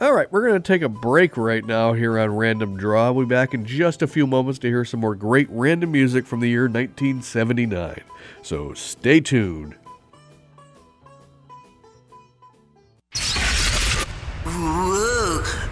All 0.00 0.12
right, 0.12 0.30
we're 0.30 0.46
going 0.46 0.60
to 0.60 0.66
take 0.66 0.82
a 0.82 0.88
break 0.88 1.36
right 1.36 1.64
now 1.64 1.92
here 1.92 2.18
on 2.18 2.36
Random 2.36 2.76
Draw. 2.76 3.12
We'll 3.12 3.26
be 3.26 3.34
back 3.34 3.54
in 3.54 3.64
just 3.64 4.02
a 4.02 4.06
few 4.06 4.26
moments 4.26 4.58
to 4.60 4.68
hear 4.68 4.84
some 4.84 5.00
more 5.00 5.14
great 5.14 5.48
random 5.50 5.92
music 5.92 6.26
from 6.26 6.40
the 6.40 6.48
year 6.48 6.64
1979. 6.64 8.00
So 8.42 8.74
stay 8.74 9.20
tuned. 9.20 9.76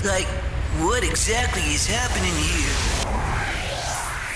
Like, 0.05 0.27
what 0.81 1.05
exactly 1.05 1.63
is 1.63 1.87
happening 1.87 2.33
here? 2.35 3.03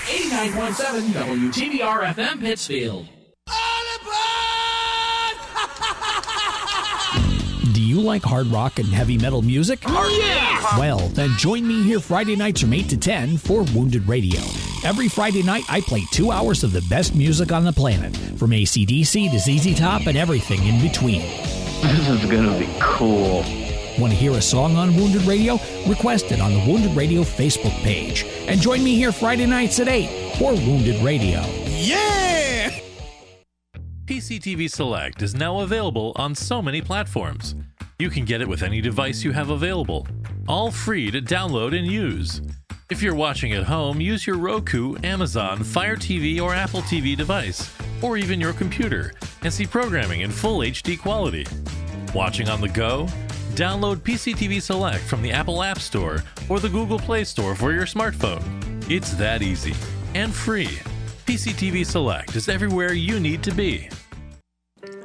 89.7 0.07 1.11
WTBR 1.11 2.13
FM 2.13 2.39
Pittsfield. 2.39 3.05
Do 7.73 7.81
you 7.81 7.99
like 7.99 8.23
hard 8.23 8.47
rock 8.47 8.79
and 8.79 8.87
heavy 8.87 9.17
metal 9.17 9.41
music? 9.41 9.79
Oh, 9.85 10.21
yeah! 10.23 10.79
Well, 10.79 11.09
then 11.09 11.31
join 11.37 11.67
me 11.67 11.83
here 11.83 11.99
Friday 11.99 12.35
nights 12.35 12.61
from 12.61 12.73
8 12.73 12.89
to 12.89 12.97
10 12.97 13.37
for 13.37 13.63
Wounded 13.75 14.07
Radio. 14.07 14.39
Every 14.85 15.09
Friday 15.09 15.43
night, 15.43 15.63
I 15.69 15.81
play 15.81 16.03
two 16.11 16.31
hours 16.31 16.63
of 16.63 16.71
the 16.71 16.81
best 16.89 17.13
music 17.15 17.51
on 17.51 17.65
the 17.65 17.73
planet, 17.73 18.15
from 18.37 18.51
ACDC 18.51 19.31
to 19.31 19.39
ZZ 19.39 19.77
Top 19.77 20.07
and 20.07 20.17
everything 20.17 20.63
in 20.65 20.81
between. 20.81 21.21
This 21.81 22.07
is 22.07 22.25
gonna 22.31 22.57
be 22.57 22.69
cool. 22.79 23.43
Want 23.99 24.13
to 24.13 24.19
hear 24.19 24.33
a 24.33 24.41
song 24.41 24.75
on 24.75 24.95
Wounded 24.95 25.23
Radio? 25.23 25.59
Request 25.87 26.31
it 26.31 26.39
on 26.39 26.53
the 26.53 26.59
Wounded 26.67 26.95
Radio 26.95 27.21
Facebook 27.21 27.75
page. 27.81 28.25
And 28.47 28.61
join 28.61 28.83
me 28.83 28.95
here 28.95 29.11
Friday 29.11 29.47
nights 29.47 29.79
at 29.79 29.87
8 29.87 30.35
for 30.37 30.53
Wounded 30.53 31.03
Radio. 31.03 31.43
Yeah! 31.65 32.79
PCTV 34.05 34.69
Select 34.69 35.23
is 35.23 35.33
now 35.33 35.61
available 35.61 36.11
on 36.15 36.35
so 36.35 36.61
many 36.61 36.79
platforms. 36.79 37.55
You 37.97 38.11
can 38.11 38.23
get 38.23 38.39
it 38.39 38.47
with 38.47 38.61
any 38.61 38.81
device 38.81 39.23
you 39.23 39.31
have 39.31 39.49
available, 39.49 40.07
all 40.47 40.69
free 40.69 41.09
to 41.09 41.19
download 41.19 41.75
and 41.75 41.87
use. 41.87 42.39
If 42.91 43.01
you're 43.01 43.15
watching 43.15 43.53
at 43.53 43.63
home, 43.63 43.99
use 43.99 44.27
your 44.27 44.37
Roku, 44.37 44.95
Amazon, 45.03 45.63
Fire 45.63 45.95
TV, 45.95 46.39
or 46.39 46.53
Apple 46.53 46.81
TV 46.83 47.17
device, 47.17 47.75
or 48.03 48.15
even 48.15 48.39
your 48.39 48.53
computer, 48.53 49.13
and 49.41 49.51
see 49.51 49.65
programming 49.65 50.21
in 50.21 50.29
full 50.29 50.59
HD 50.59 50.99
quality. 50.99 51.47
Watching 52.13 52.47
on 52.47 52.61
the 52.61 52.69
go? 52.69 53.07
Download 53.57 53.97
PCTV 53.97 54.61
Select 54.61 55.03
from 55.03 55.23
the 55.23 55.31
Apple 55.31 55.63
App 55.63 55.79
Store 55.79 56.23
or 56.47 56.59
the 56.59 56.69
Google 56.69 56.99
Play 56.99 57.23
Store 57.23 57.55
for 57.55 57.73
your 57.73 57.87
smartphone. 57.87 58.43
It's 58.87 59.15
that 59.15 59.41
easy 59.41 59.73
and 60.13 60.31
free. 60.31 60.77
PCTV 61.25 61.83
Select 61.83 62.35
is 62.35 62.49
everywhere 62.49 62.93
you 62.93 63.19
need 63.19 63.41
to 63.41 63.51
be. 63.51 63.89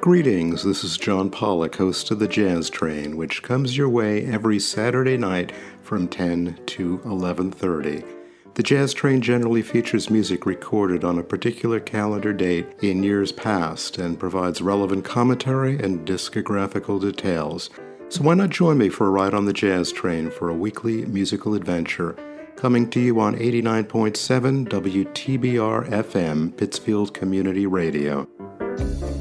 Greetings, 0.02 0.64
this 0.64 0.84
is 0.84 0.98
John 0.98 1.30
Pollock, 1.30 1.76
host 1.76 2.10
of 2.10 2.18
the 2.18 2.28
Jazz 2.28 2.68
Train, 2.68 3.16
which 3.16 3.42
comes 3.42 3.74
your 3.74 3.88
way 3.88 4.26
every 4.26 4.58
Saturday 4.58 5.16
night 5.16 5.50
from 5.80 6.06
10 6.06 6.58
to 6.66 7.00
11:30. 7.06 8.04
The 8.52 8.62
Jazz 8.62 8.92
Train 8.92 9.22
generally 9.22 9.62
features 9.62 10.10
music 10.10 10.44
recorded 10.44 11.04
on 11.04 11.18
a 11.18 11.22
particular 11.22 11.80
calendar 11.80 12.34
date 12.34 12.66
in 12.82 13.02
years 13.02 13.32
past 13.32 13.96
and 13.96 14.18
provides 14.18 14.60
relevant 14.60 15.06
commentary 15.06 15.78
and 15.78 16.06
discographical 16.06 17.00
details. 17.00 17.70
So 18.12 18.22
why 18.22 18.34
not 18.34 18.50
join 18.50 18.76
me 18.76 18.90
for 18.90 19.06
a 19.06 19.10
ride 19.10 19.32
on 19.32 19.46
the 19.46 19.54
Jazz 19.54 19.90
Train 19.90 20.30
for 20.30 20.50
a 20.50 20.54
weekly 20.54 21.06
musical 21.06 21.54
adventure? 21.54 22.14
Coming 22.56 22.90
to 22.90 23.00
you 23.00 23.18
on 23.18 23.34
89.7 23.36 24.68
WTBR 24.68 25.88
FM, 25.88 26.54
Pittsfield 26.54 27.14
Community 27.14 27.66
Radio. 27.66 28.28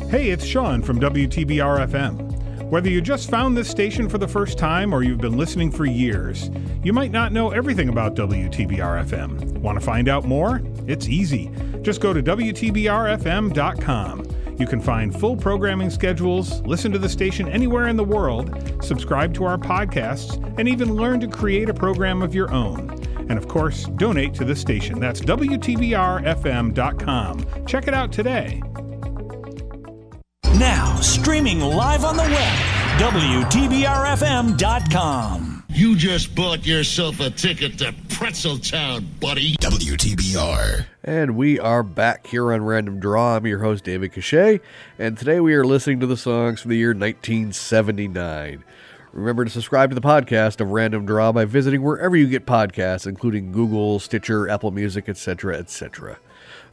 Hey, 0.10 0.32
it's 0.32 0.44
Sean 0.44 0.82
from 0.82 1.00
WTBR 1.00 1.88
FM. 1.88 2.70
Whether 2.70 2.90
you 2.90 3.00
just 3.00 3.30
found 3.30 3.56
this 3.56 3.70
station 3.70 4.10
for 4.10 4.18
the 4.18 4.28
first 4.28 4.58
time 4.58 4.94
or 4.94 5.04
you've 5.04 5.22
been 5.22 5.38
listening 5.38 5.72
for 5.72 5.86
years, 5.86 6.52
you 6.84 6.92
might 6.92 7.12
not 7.12 7.32
know 7.32 7.52
everything 7.52 7.88
about 7.88 8.16
WTBR 8.16 9.06
FM. 9.06 9.58
Want 9.60 9.80
to 9.80 9.86
find 9.86 10.10
out 10.10 10.26
more? 10.26 10.62
It's 10.86 11.08
easy. 11.08 11.50
Just 11.82 12.02
go 12.02 12.12
to 12.12 12.22
WTBRFM.com. 12.22 14.41
You 14.62 14.68
can 14.68 14.80
find 14.80 15.20
full 15.20 15.36
programming 15.36 15.90
schedules, 15.90 16.62
listen 16.62 16.92
to 16.92 17.00
the 17.00 17.10
station 17.10 17.48
anywhere 17.48 17.88
in 17.88 17.96
the 17.96 18.04
world, 18.04 18.84
subscribe 18.84 19.34
to 19.34 19.44
our 19.44 19.58
podcasts, 19.58 20.38
and 20.60 20.70
even 20.70 20.94
learn 20.94 21.20
to 21.22 21.28
create 21.28 21.68
a 21.68 21.74
program 21.74 22.22
of 22.22 22.36
your 22.36 22.54
own. 22.54 22.92
And 23.28 23.40
of 23.40 23.48
course, 23.48 23.86
donate 23.96 24.36
to 24.36 24.46
the 24.46 24.56
station. 24.56 25.00
That's 25.00 25.20
WTBRFM.com. 25.22 27.66
Check 27.66 27.88
it 27.88 27.96
out 27.96 28.12
today. 28.12 28.62
Now, 30.60 31.00
streaming 31.02 31.62
live 31.62 32.06
on 32.06 32.16
the 32.16 32.22
web, 32.22 32.60
WTBRFM.com. 33.00 35.64
You 35.70 35.96
just 35.96 36.36
bought 36.36 36.68
yourself 36.68 37.20
a 37.20 37.32
ticket 37.32 37.80
to 37.80 37.96
Pretzel 38.10 38.60
Town, 38.60 39.08
buddy. 39.20 39.56
WTBR. 39.56 40.86
And 41.04 41.36
we 41.36 41.60
are 41.60 41.82
back 41.82 42.28
here 42.28 42.54
on 42.54 42.64
Random 42.64 43.00
Draw. 43.00 43.38
I'm 43.38 43.48
your 43.48 43.64
host, 43.64 43.84
David 43.84 44.14
Cachet, 44.14 44.60
and 45.00 45.18
today 45.18 45.40
we 45.40 45.56
are 45.56 45.66
listening 45.66 46.00
to 46.02 46.06
the 46.06 46.16
songs 46.16 46.62
from 46.62 46.70
the 46.70 46.78
year 46.78 46.90
1979. 46.90 48.64
Remember 49.12 49.44
to 49.44 49.50
subscribe 49.50 49.90
to 49.90 49.96
the 49.96 50.02
podcast 50.02 50.62
of 50.62 50.70
Random 50.70 51.08
Draw 51.08 51.32
by 51.32 51.46
visiting 51.46 51.82
wherever 51.82 52.16
you 52.16 52.28
get 52.28 52.46
podcasts, 52.46 53.08
including 53.08 53.52
Google, 53.52 53.98
Stitcher, 53.98 54.48
Apple 54.48 54.70
Music, 54.70 55.10
etc., 55.10 55.58
etc. 55.58 56.20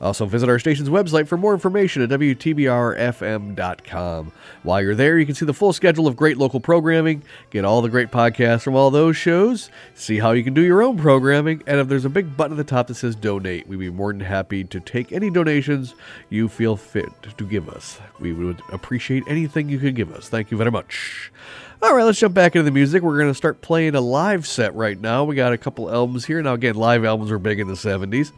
Also, 0.00 0.26
visit 0.26 0.48
our 0.48 0.60
station's 0.60 0.88
website 0.88 1.26
for 1.26 1.36
more 1.36 1.54
information 1.54 2.02
at 2.02 2.08
WTBRFM.com. 2.10 4.30
While 4.62 4.80
you're 4.80 4.94
there, 4.94 5.18
you 5.18 5.26
can 5.26 5.34
see 5.34 5.44
the 5.44 5.52
full 5.52 5.72
schedule 5.72 6.06
of 6.06 6.14
great 6.14 6.38
local 6.38 6.60
programming, 6.60 7.24
get 7.50 7.64
all 7.64 7.82
the 7.82 7.88
great 7.88 8.12
podcasts 8.12 8.62
from 8.62 8.76
all 8.76 8.90
those 8.90 9.16
shows, 9.16 9.70
see 9.94 10.18
how 10.18 10.30
you 10.32 10.44
can 10.44 10.54
do 10.54 10.62
your 10.62 10.82
own 10.82 10.98
programming, 10.98 11.62
and 11.66 11.80
if 11.80 11.88
there's 11.88 12.04
a 12.04 12.10
big 12.10 12.36
button 12.36 12.52
at 12.52 12.58
the 12.58 12.64
top 12.64 12.86
that 12.86 12.94
says 12.94 13.16
donate, 13.16 13.66
we'd 13.66 13.78
be 13.78 13.90
more 13.90 14.12
than 14.12 14.20
happy 14.20 14.62
to 14.64 14.78
take 14.78 15.10
any 15.12 15.30
donations 15.30 15.94
you 16.30 16.48
feel 16.48 16.76
fit 16.76 17.08
to 17.36 17.44
give 17.44 17.68
us. 17.68 17.98
We 18.20 18.32
would 18.32 18.62
appreciate 18.72 19.24
anything 19.26 19.68
you 19.68 19.78
could 19.78 19.96
give 19.96 20.14
us. 20.14 20.28
Thank 20.28 20.50
you 20.50 20.56
very 20.56 20.70
much. 20.70 21.32
All 21.80 21.94
right, 21.94 22.04
let's 22.04 22.18
jump 22.18 22.34
back 22.34 22.56
into 22.56 22.64
the 22.64 22.72
music. 22.72 23.04
We're 23.04 23.18
going 23.18 23.30
to 23.30 23.34
start 23.34 23.60
playing 23.60 23.94
a 23.94 24.00
live 24.00 24.48
set 24.48 24.74
right 24.74 25.00
now. 25.00 25.22
We 25.22 25.36
got 25.36 25.52
a 25.52 25.58
couple 25.58 25.88
albums 25.88 26.24
here. 26.24 26.42
Now, 26.42 26.54
again, 26.54 26.74
live 26.74 27.04
albums 27.04 27.30
were 27.30 27.38
big 27.38 27.60
in 27.60 27.68
the 27.68 27.74
70s. 27.74 28.32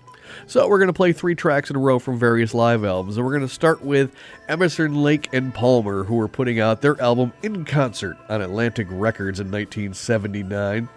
So 0.47 0.69
we're 0.69 0.79
going 0.79 0.89
to 0.89 0.93
play 0.93 1.13
three 1.13 1.35
tracks 1.35 1.71
in 1.71 1.77
a 1.77 1.79
row 1.79 1.99
from 1.99 2.19
various 2.19 2.55
live 2.55 2.85
albums. 2.85 3.17
And 3.17 3.25
we're 3.25 3.33
going 3.33 3.47
to 3.47 3.53
start 3.53 3.83
with 3.83 4.15
Emerson, 4.49 5.03
Lake, 5.03 5.29
and 5.33 5.55
Palmer, 5.55 6.05
who 6.05 6.21
are 6.21 6.29
putting 6.29 6.61
out 6.61 6.83
their 6.83 7.01
album 7.01 7.33
In 7.43 7.65
Concert 7.65 8.17
on 8.29 8.43
Atlantic 8.43 8.87
Records 8.91 9.41
in 9.41 9.51
1979. 9.51 10.89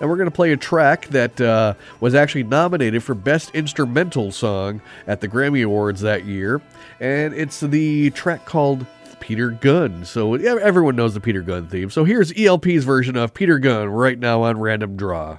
And 0.00 0.10
we're 0.10 0.16
going 0.16 0.28
to 0.28 0.34
play 0.34 0.52
a 0.52 0.56
track 0.56 1.06
that 1.08 1.40
uh, 1.40 1.74
was 2.00 2.14
actually 2.14 2.42
nominated 2.44 3.02
for 3.02 3.14
Best 3.14 3.54
Instrumental 3.54 4.32
Song 4.32 4.80
at 5.06 5.20
the 5.20 5.28
Grammy 5.28 5.64
Awards 5.64 6.00
that 6.00 6.24
year. 6.24 6.60
And 7.00 7.34
it's 7.34 7.60
the 7.60 8.10
track 8.10 8.44
called 8.44 8.84
Peter 9.20 9.50
Gunn. 9.50 10.04
So 10.04 10.34
everyone 10.34 10.96
knows 10.96 11.14
the 11.14 11.20
Peter 11.20 11.42
Gunn 11.42 11.68
theme. 11.68 11.90
So 11.90 12.04
here's 12.04 12.32
ELP's 12.36 12.84
version 12.84 13.16
of 13.16 13.32
Peter 13.32 13.58
Gunn 13.58 13.88
right 13.88 14.18
now 14.18 14.42
on 14.42 14.58
Random 14.58 14.96
Draw. 14.96 15.38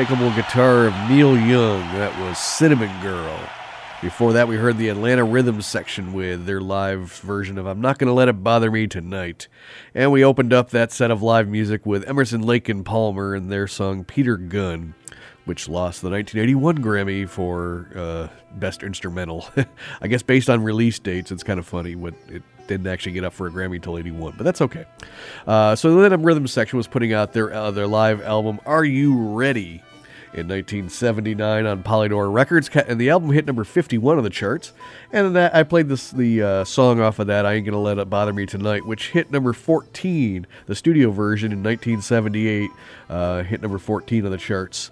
Unmistakable 0.00 0.34
guitar 0.34 0.86
of 0.86 0.94
Neil 1.10 1.36
Young. 1.36 1.80
That 1.92 2.18
was 2.22 2.38
Cinnamon 2.38 2.90
Girl. 3.02 3.38
Before 4.00 4.32
that, 4.32 4.48
we 4.48 4.56
heard 4.56 4.78
the 4.78 4.88
Atlanta 4.88 5.22
Rhythm 5.22 5.60
section 5.60 6.14
with 6.14 6.46
their 6.46 6.62
live 6.62 7.12
version 7.16 7.58
of 7.58 7.66
I'm 7.66 7.82
Not 7.82 7.98
Gonna 7.98 8.14
Let 8.14 8.28
It 8.28 8.42
Bother 8.42 8.70
Me 8.70 8.86
Tonight. 8.86 9.46
And 9.94 10.10
we 10.10 10.24
opened 10.24 10.54
up 10.54 10.70
that 10.70 10.90
set 10.90 11.10
of 11.10 11.20
live 11.20 11.48
music 11.48 11.84
with 11.84 12.08
Emerson, 12.08 12.40
Lake, 12.40 12.70
and 12.70 12.82
Palmer 12.82 13.34
and 13.34 13.52
their 13.52 13.66
song 13.66 14.04
Peter 14.04 14.38
Gunn, 14.38 14.94
which 15.44 15.68
lost 15.68 16.00
the 16.00 16.08
1981 16.08 16.78
Grammy 16.78 17.28
for 17.28 17.90
uh, 17.94 18.28
Best 18.54 18.82
Instrumental. 18.82 19.50
I 20.00 20.08
guess 20.08 20.22
based 20.22 20.48
on 20.48 20.62
release 20.62 20.98
dates, 20.98 21.30
it's 21.30 21.42
kind 21.42 21.58
of 21.60 21.66
funny 21.66 21.94
what 21.94 22.14
it 22.26 22.42
didn't 22.68 22.86
actually 22.86 23.12
get 23.12 23.24
up 23.24 23.34
for 23.34 23.48
a 23.48 23.50
Grammy 23.50 23.76
until 23.76 23.98
81, 23.98 24.32
but 24.38 24.44
that's 24.44 24.62
okay. 24.62 24.86
Uh, 25.46 25.76
so 25.76 25.90
the 25.90 25.96
Atlanta 25.96 26.24
Rhythm 26.24 26.46
section 26.46 26.78
was 26.78 26.86
putting 26.86 27.12
out 27.12 27.34
their, 27.34 27.52
uh, 27.52 27.70
their 27.70 27.86
live 27.86 28.22
album 28.22 28.60
Are 28.64 28.84
You 28.84 29.14
Ready? 29.34 29.82
In 30.32 30.46
1979 30.46 31.66
on 31.66 31.82
Polydor 31.82 32.32
Records, 32.32 32.70
and 32.74 33.00
the 33.00 33.10
album 33.10 33.30
hit 33.30 33.46
number 33.46 33.64
51 33.64 34.18
on 34.18 34.24
the 34.24 34.30
charts. 34.30 34.72
And 35.12 35.34
that 35.34 35.54
I 35.54 35.64
played 35.64 35.88
this 35.88 36.10
the 36.10 36.42
uh, 36.42 36.64
song 36.64 37.00
off 37.00 37.18
of 37.18 37.26
that. 37.26 37.44
I 37.46 37.54
ain't 37.54 37.66
gonna 37.66 37.80
let 37.80 37.98
it 37.98 38.08
bother 38.08 38.32
me 38.32 38.46
tonight, 38.46 38.86
which 38.86 39.10
hit 39.10 39.30
number 39.30 39.52
14. 39.52 40.46
The 40.66 40.74
studio 40.74 41.10
version 41.10 41.52
in 41.52 41.62
1978 41.62 42.70
uh, 43.08 43.42
hit 43.42 43.60
number 43.60 43.78
14 43.78 44.24
on 44.24 44.30
the 44.30 44.38
charts. 44.38 44.90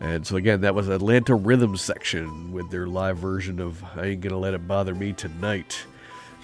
And 0.00 0.26
so 0.26 0.36
again, 0.36 0.60
that 0.60 0.74
was 0.74 0.88
Atlanta 0.88 1.34
Rhythm 1.34 1.76
section 1.76 2.52
with 2.52 2.70
their 2.70 2.86
live 2.86 3.18
version 3.18 3.60
of 3.60 3.82
I 3.96 4.06
ain't 4.06 4.20
gonna 4.20 4.38
let 4.38 4.54
it 4.54 4.68
bother 4.68 4.94
me 4.94 5.12
tonight. 5.12 5.86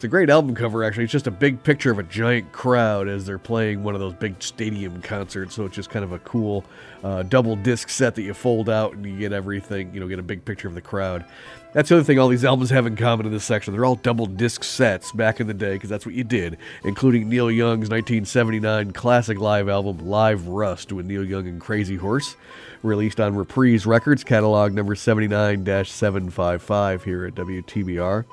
It's 0.02 0.06
a 0.06 0.08
great 0.08 0.30
album 0.30 0.56
cover, 0.56 0.82
actually. 0.82 1.04
It's 1.04 1.12
just 1.12 1.28
a 1.28 1.30
big 1.30 1.62
picture 1.62 1.92
of 1.92 2.00
a 2.00 2.02
giant 2.02 2.50
crowd 2.50 3.06
as 3.06 3.24
they're 3.24 3.38
playing 3.38 3.84
one 3.84 3.94
of 3.94 4.00
those 4.00 4.14
big 4.14 4.42
stadium 4.42 5.00
concerts. 5.00 5.54
So 5.54 5.64
it's 5.64 5.76
just 5.76 5.90
kind 5.90 6.04
of 6.04 6.10
a 6.10 6.18
cool 6.18 6.64
uh, 7.04 7.22
double 7.22 7.54
disc 7.54 7.88
set 7.88 8.16
that 8.16 8.22
you 8.22 8.34
fold 8.34 8.68
out 8.68 8.94
and 8.94 9.06
you 9.06 9.16
get 9.16 9.32
everything, 9.32 9.94
you 9.94 10.00
know, 10.00 10.08
get 10.08 10.18
a 10.18 10.24
big 10.24 10.44
picture 10.44 10.66
of 10.66 10.74
the 10.74 10.80
crowd. 10.80 11.24
That's 11.72 11.88
the 11.88 11.94
other 11.94 12.04
thing 12.04 12.18
all 12.18 12.26
these 12.26 12.44
albums 12.44 12.70
have 12.70 12.84
in 12.84 12.96
common 12.96 13.26
in 13.26 13.32
this 13.32 13.44
section. 13.44 13.72
They're 13.72 13.84
all 13.84 13.94
double 13.94 14.26
disc 14.26 14.64
sets 14.64 15.12
back 15.12 15.38
in 15.38 15.46
the 15.46 15.54
day 15.54 15.74
because 15.74 15.88
that's 15.88 16.04
what 16.04 16.16
you 16.16 16.24
did, 16.24 16.58
including 16.82 17.28
Neil 17.28 17.48
Young's 17.48 17.88
1979 17.88 18.90
classic 18.90 19.38
live 19.38 19.68
album, 19.68 19.98
Live 19.98 20.48
Rust, 20.48 20.90
with 20.92 21.06
Neil 21.06 21.24
Young 21.24 21.46
and 21.46 21.60
Crazy 21.60 21.94
Horse, 21.94 22.34
released 22.82 23.20
on 23.20 23.36
Reprise 23.36 23.86
Records, 23.86 24.24
catalog 24.24 24.72
number 24.72 24.96
79 24.96 25.64
755 25.64 27.04
here 27.04 27.26
at 27.26 27.36
WTBR. 27.36 28.24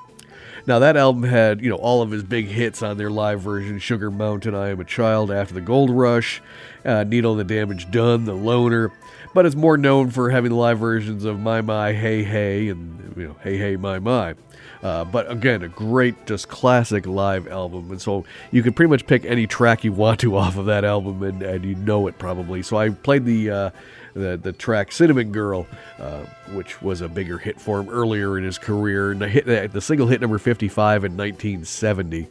Now 0.69 0.77
that 0.77 0.95
album 0.95 1.23
had, 1.23 1.61
you 1.61 1.69
know, 1.71 1.77
all 1.77 2.03
of 2.03 2.11
his 2.11 2.21
big 2.21 2.45
hits 2.45 2.83
on 2.83 2.99
their 2.99 3.09
live 3.09 3.41
version: 3.41 3.79
Sugar 3.79 4.11
Mountain, 4.11 4.53
I 4.53 4.69
Am 4.69 4.79
a 4.79 4.83
Child, 4.83 5.31
After 5.31 5.55
the 5.55 5.61
Gold 5.61 5.89
Rush, 5.89 6.43
uh, 6.85 7.03
Needle 7.05 7.31
and 7.31 7.39
the 7.39 7.55
Damage 7.55 7.89
Done, 7.89 8.25
The 8.25 8.35
Loner. 8.35 8.91
But 9.33 9.47
it's 9.47 9.55
more 9.55 9.77
known 9.77 10.11
for 10.11 10.29
having 10.29 10.51
the 10.51 10.57
live 10.57 10.77
versions 10.77 11.25
of 11.25 11.39
My 11.39 11.61
My 11.61 11.93
Hey 11.93 12.21
Hey 12.21 12.69
and 12.69 13.15
you 13.17 13.29
know 13.29 13.35
Hey 13.41 13.57
Hey 13.57 13.77
My 13.77 13.97
My. 13.97 14.35
Uh, 14.83 15.05
but 15.05 15.31
again, 15.31 15.63
a 15.63 15.67
great, 15.67 16.27
just 16.27 16.49
classic 16.49 17.07
live 17.07 17.47
album, 17.47 17.89
and 17.89 17.99
so 17.99 18.23
you 18.51 18.61
can 18.61 18.71
pretty 18.71 18.91
much 18.91 19.07
pick 19.07 19.25
any 19.25 19.47
track 19.47 19.83
you 19.83 19.91
want 19.91 20.19
to 20.19 20.37
off 20.37 20.55
of 20.55 20.67
that 20.67 20.85
album, 20.85 21.23
and, 21.23 21.41
and 21.41 21.65
you 21.65 21.73
know 21.73 22.05
it 22.05 22.19
probably. 22.19 22.61
So 22.61 22.77
I 22.77 22.89
played 22.89 23.25
the 23.25 23.49
uh, 23.49 23.69
the, 24.13 24.37
the 24.41 24.53
track 24.53 24.91
Cinnamon 24.91 25.31
Girl, 25.31 25.67
uh, 25.99 26.25
which 26.53 26.81
was 26.81 27.01
a 27.01 27.07
bigger 27.07 27.37
hit 27.37 27.59
for 27.59 27.79
him 27.79 27.89
earlier 27.89 28.37
in 28.37 28.43
his 28.43 28.57
career. 28.57 29.11
And 29.11 29.21
the, 29.21 29.27
hit, 29.27 29.71
the 29.71 29.81
single 29.81 30.07
hit 30.07 30.21
number 30.21 30.37
55 30.37 31.05
in 31.05 31.17
1970. 31.17 32.27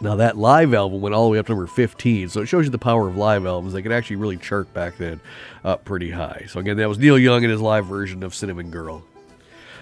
Now, 0.00 0.16
that 0.16 0.36
live 0.36 0.74
album 0.74 1.00
went 1.00 1.14
all 1.14 1.26
the 1.26 1.30
way 1.30 1.38
up 1.38 1.46
to 1.46 1.52
number 1.52 1.68
15, 1.68 2.28
so 2.28 2.40
it 2.40 2.46
shows 2.46 2.64
you 2.64 2.70
the 2.70 2.78
power 2.78 3.08
of 3.08 3.16
live 3.16 3.46
albums. 3.46 3.72
They 3.72 3.82
could 3.82 3.92
actually 3.92 4.16
really 4.16 4.36
chart 4.36 4.72
back 4.74 4.96
then 4.96 5.20
up 5.64 5.84
pretty 5.84 6.10
high. 6.10 6.46
So, 6.48 6.58
again, 6.58 6.76
that 6.78 6.88
was 6.88 6.98
Neil 6.98 7.18
Young 7.18 7.44
in 7.44 7.50
his 7.50 7.60
live 7.60 7.86
version 7.86 8.24
of 8.24 8.34
Cinnamon 8.34 8.70
Girl. 8.70 9.04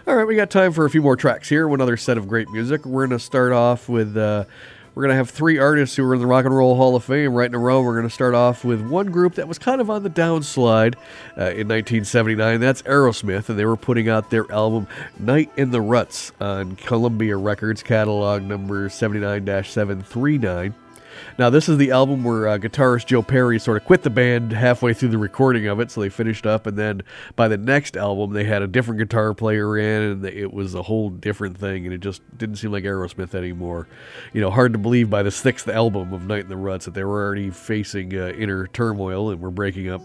All 0.06 0.14
right, 0.14 0.26
we 0.26 0.36
got 0.36 0.50
time 0.50 0.72
for 0.72 0.84
a 0.84 0.90
few 0.90 1.00
more 1.00 1.16
tracks 1.16 1.48
here. 1.48 1.68
One 1.68 1.80
other 1.80 1.96
set 1.96 2.18
of 2.18 2.28
great 2.28 2.50
music. 2.50 2.84
We're 2.84 3.06
going 3.06 3.18
to 3.18 3.24
start 3.24 3.52
off 3.52 3.88
with. 3.88 4.16
Uh, 4.16 4.44
we're 5.00 5.06
going 5.06 5.14
to 5.14 5.16
have 5.16 5.30
three 5.30 5.56
artists 5.56 5.96
who 5.96 6.04
are 6.04 6.12
in 6.12 6.20
the 6.20 6.26
Rock 6.26 6.44
and 6.44 6.54
Roll 6.54 6.76
Hall 6.76 6.94
of 6.94 7.02
Fame 7.04 7.32
right 7.32 7.48
in 7.48 7.54
a 7.54 7.58
row. 7.58 7.80
We're 7.80 7.94
going 7.94 8.06
to 8.06 8.12
start 8.12 8.34
off 8.34 8.66
with 8.66 8.82
one 8.82 9.10
group 9.10 9.36
that 9.36 9.48
was 9.48 9.58
kind 9.58 9.80
of 9.80 9.88
on 9.88 10.02
the 10.02 10.10
downslide 10.10 10.96
uh, 11.38 11.56
in 11.56 11.68
1979. 11.68 12.60
That's 12.60 12.82
Aerosmith, 12.82 13.48
and 13.48 13.58
they 13.58 13.64
were 13.64 13.78
putting 13.78 14.10
out 14.10 14.28
their 14.28 14.52
album 14.52 14.86
Night 15.18 15.50
in 15.56 15.70
the 15.70 15.80
Ruts 15.80 16.32
on 16.38 16.76
Columbia 16.76 17.38
Records, 17.38 17.82
catalog 17.82 18.42
number 18.42 18.90
79 18.90 19.64
739. 19.64 20.74
Now, 21.38 21.50
this 21.50 21.68
is 21.68 21.78
the 21.78 21.90
album 21.90 22.24
where 22.24 22.48
uh, 22.48 22.58
guitarist 22.58 23.06
Joe 23.06 23.22
Perry 23.22 23.58
sort 23.58 23.76
of 23.76 23.84
quit 23.84 24.02
the 24.02 24.10
band 24.10 24.52
halfway 24.52 24.92
through 24.94 25.10
the 25.10 25.18
recording 25.18 25.66
of 25.66 25.80
it, 25.80 25.90
so 25.90 26.00
they 26.00 26.08
finished 26.08 26.46
up, 26.46 26.66
and 26.66 26.76
then 26.76 27.02
by 27.36 27.48
the 27.48 27.56
next 27.56 27.96
album, 27.96 28.32
they 28.32 28.44
had 28.44 28.62
a 28.62 28.66
different 28.66 28.98
guitar 28.98 29.34
player 29.34 29.78
in, 29.78 30.02
and 30.02 30.24
it 30.24 30.52
was 30.52 30.74
a 30.74 30.82
whole 30.82 31.10
different 31.10 31.58
thing, 31.58 31.84
and 31.84 31.94
it 31.94 32.00
just 32.00 32.22
didn't 32.36 32.56
seem 32.56 32.72
like 32.72 32.84
Aerosmith 32.84 33.34
anymore. 33.34 33.86
You 34.32 34.40
know, 34.40 34.50
hard 34.50 34.72
to 34.72 34.78
believe 34.78 35.10
by 35.10 35.22
the 35.22 35.30
sixth 35.30 35.68
album 35.68 36.12
of 36.12 36.26
Night 36.26 36.44
in 36.44 36.48
the 36.48 36.56
Ruts 36.56 36.84
that 36.84 36.94
they 36.94 37.04
were 37.04 37.24
already 37.24 37.50
facing 37.50 38.16
uh, 38.16 38.28
inner 38.36 38.66
turmoil 38.68 39.30
and 39.30 39.40
were 39.40 39.50
breaking 39.50 39.88
up. 39.88 40.02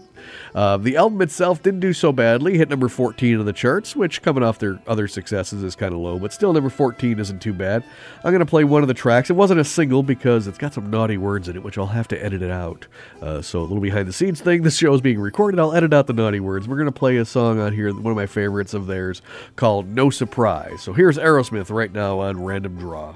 Uh, 0.54 0.76
the 0.76 0.96
album 0.96 1.20
itself 1.22 1.62
didn't 1.62 1.80
do 1.80 1.92
so 1.92 2.12
badly, 2.12 2.56
hit 2.56 2.68
number 2.68 2.88
14 2.88 3.38
on 3.38 3.46
the 3.46 3.52
charts, 3.52 3.94
which 3.94 4.22
coming 4.22 4.42
off 4.42 4.58
their 4.58 4.80
other 4.86 5.06
successes 5.08 5.62
is 5.62 5.76
kind 5.76 5.92
of 5.92 6.00
low, 6.00 6.18
but 6.18 6.32
still 6.32 6.52
number 6.52 6.70
14 6.70 7.18
isn't 7.18 7.40
too 7.40 7.52
bad. 7.52 7.84
I'm 8.24 8.32
going 8.32 8.40
to 8.40 8.46
play 8.46 8.64
one 8.64 8.82
of 8.82 8.88
the 8.88 8.94
tracks. 8.94 9.30
It 9.30 9.34
wasn't 9.34 9.60
a 9.60 9.64
single 9.64 10.02
because 10.02 10.46
it's 10.46 10.58
got 10.58 10.74
some 10.74 10.90
naughty 10.96 11.18
words 11.18 11.46
in 11.46 11.56
it, 11.56 11.62
which 11.62 11.76
I'll 11.76 11.86
have 11.86 12.08
to 12.08 12.24
edit 12.24 12.40
it 12.40 12.50
out. 12.50 12.86
Uh, 13.20 13.42
so 13.42 13.60
a 13.60 13.62
little 13.62 13.80
behind 13.80 14.08
the 14.08 14.12
scenes 14.12 14.40
thing. 14.40 14.62
This 14.66 14.78
show 14.78 14.94
is 14.94 15.00
being 15.00 15.20
recorded. 15.20 15.60
I'll 15.60 15.74
edit 15.74 15.92
out 15.92 16.06
the 16.06 16.12
naughty 16.12 16.40
words. 16.40 16.66
We're 16.66 16.76
to 16.86 16.92
play 16.92 17.18
a 17.18 17.24
song 17.24 17.60
on 17.60 17.72
here, 17.72 17.92
one 17.92 18.10
of 18.10 18.16
my 18.16 18.26
favorites 18.26 18.74
of 18.74 18.86
theirs, 18.86 19.22
called 19.54 19.86
No 19.86 20.10
Surprise. 20.10 20.82
So 20.82 20.92
here's 20.92 21.18
Aerosmith 21.18 21.70
right 21.70 21.92
now 21.92 22.18
on 22.20 22.42
Random 22.42 22.76
Draw. 22.76 23.14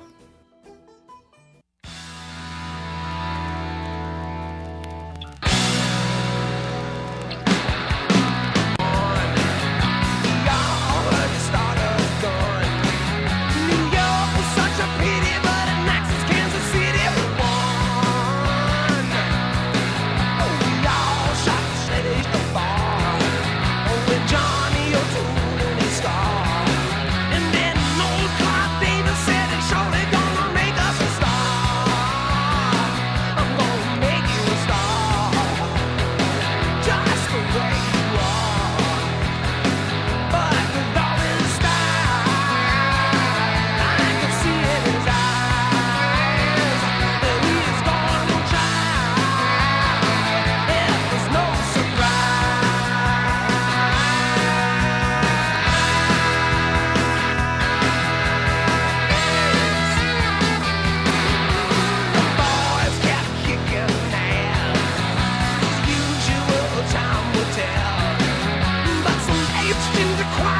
the 70.20 70.26
crowd. 70.26 70.59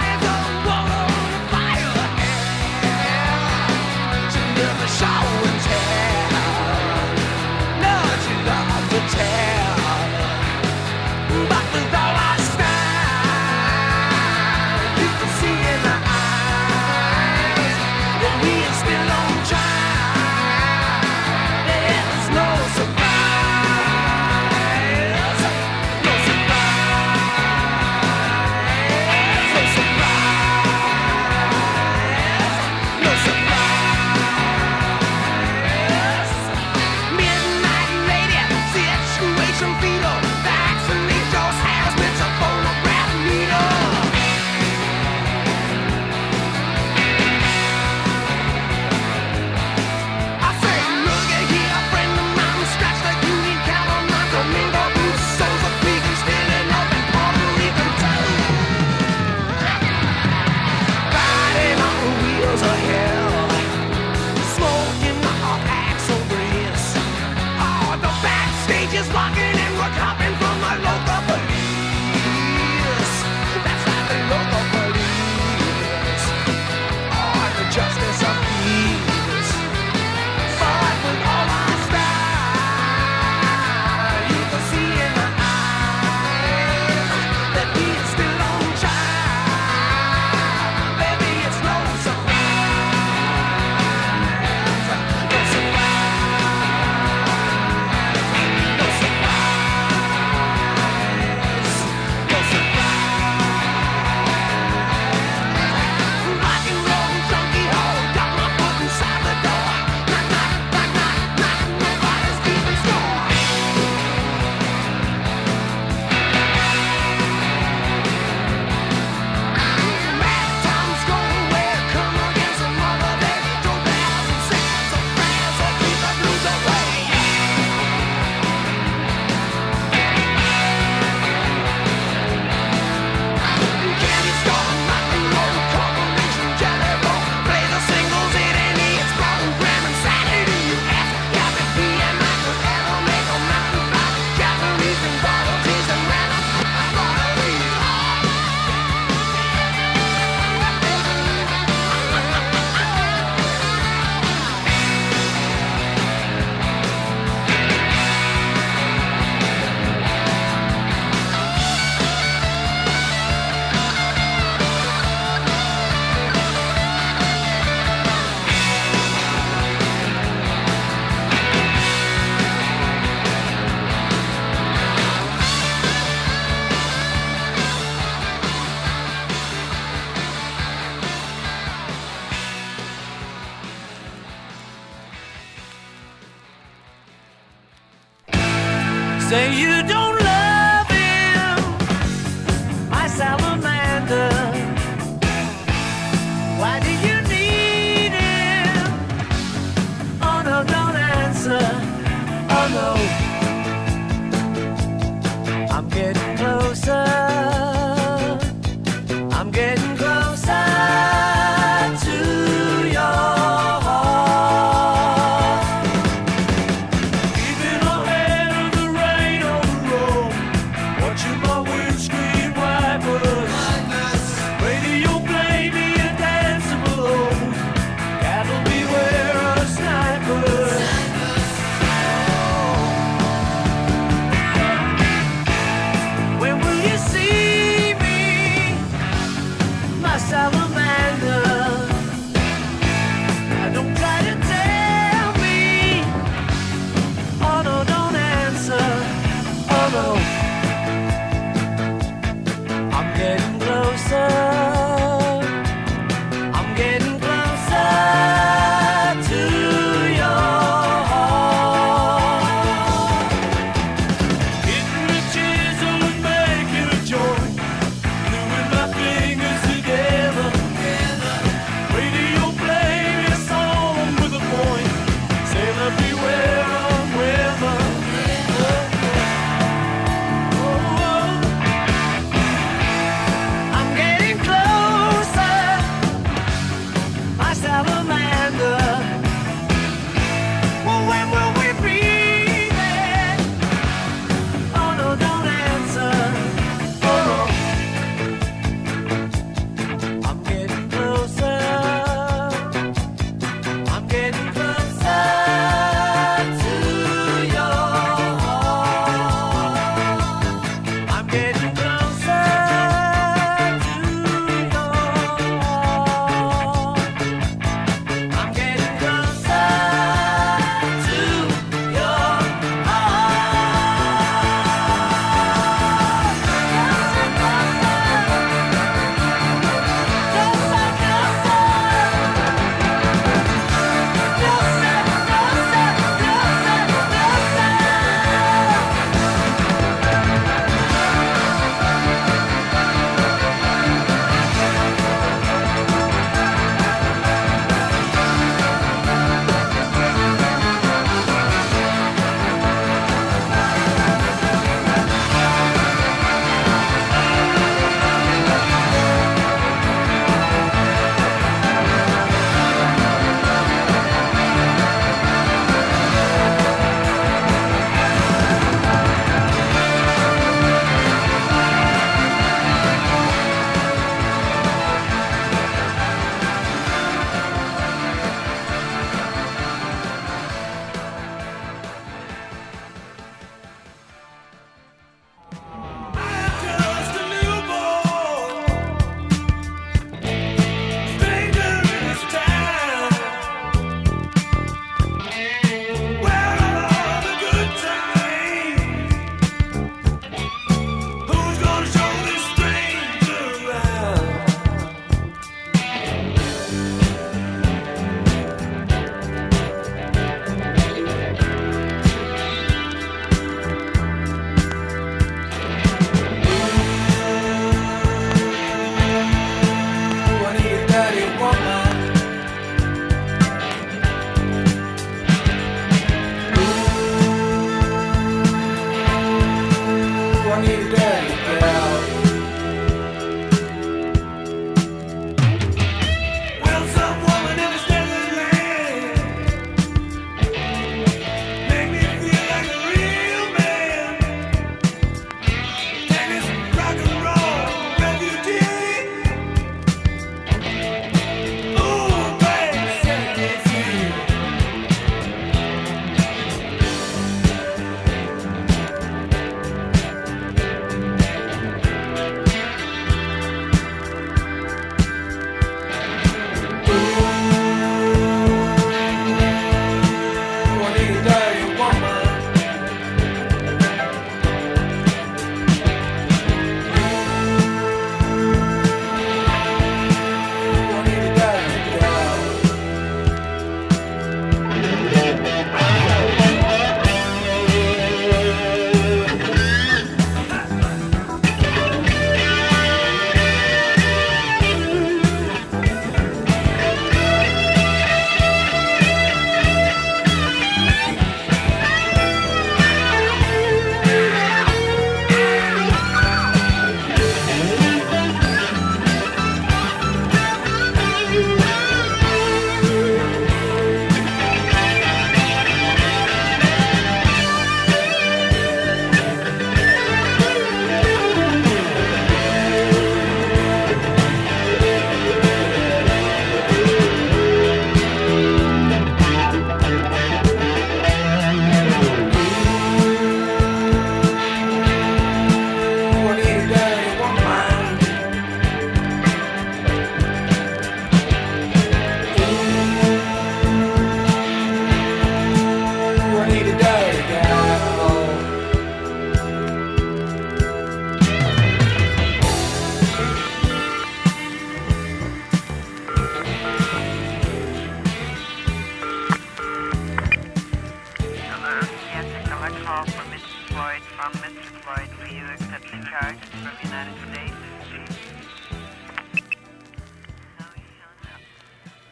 Floyd 563.71 564.03
from 564.03 564.33
Mr. 564.33 564.63
Floyd. 564.83 565.09
Will 565.19 565.35
you 565.35 565.45
accept 565.45 565.85
the 565.85 566.05
charges 566.11 566.49
from 566.51 566.73
United 566.83 567.15
States? 567.33 567.55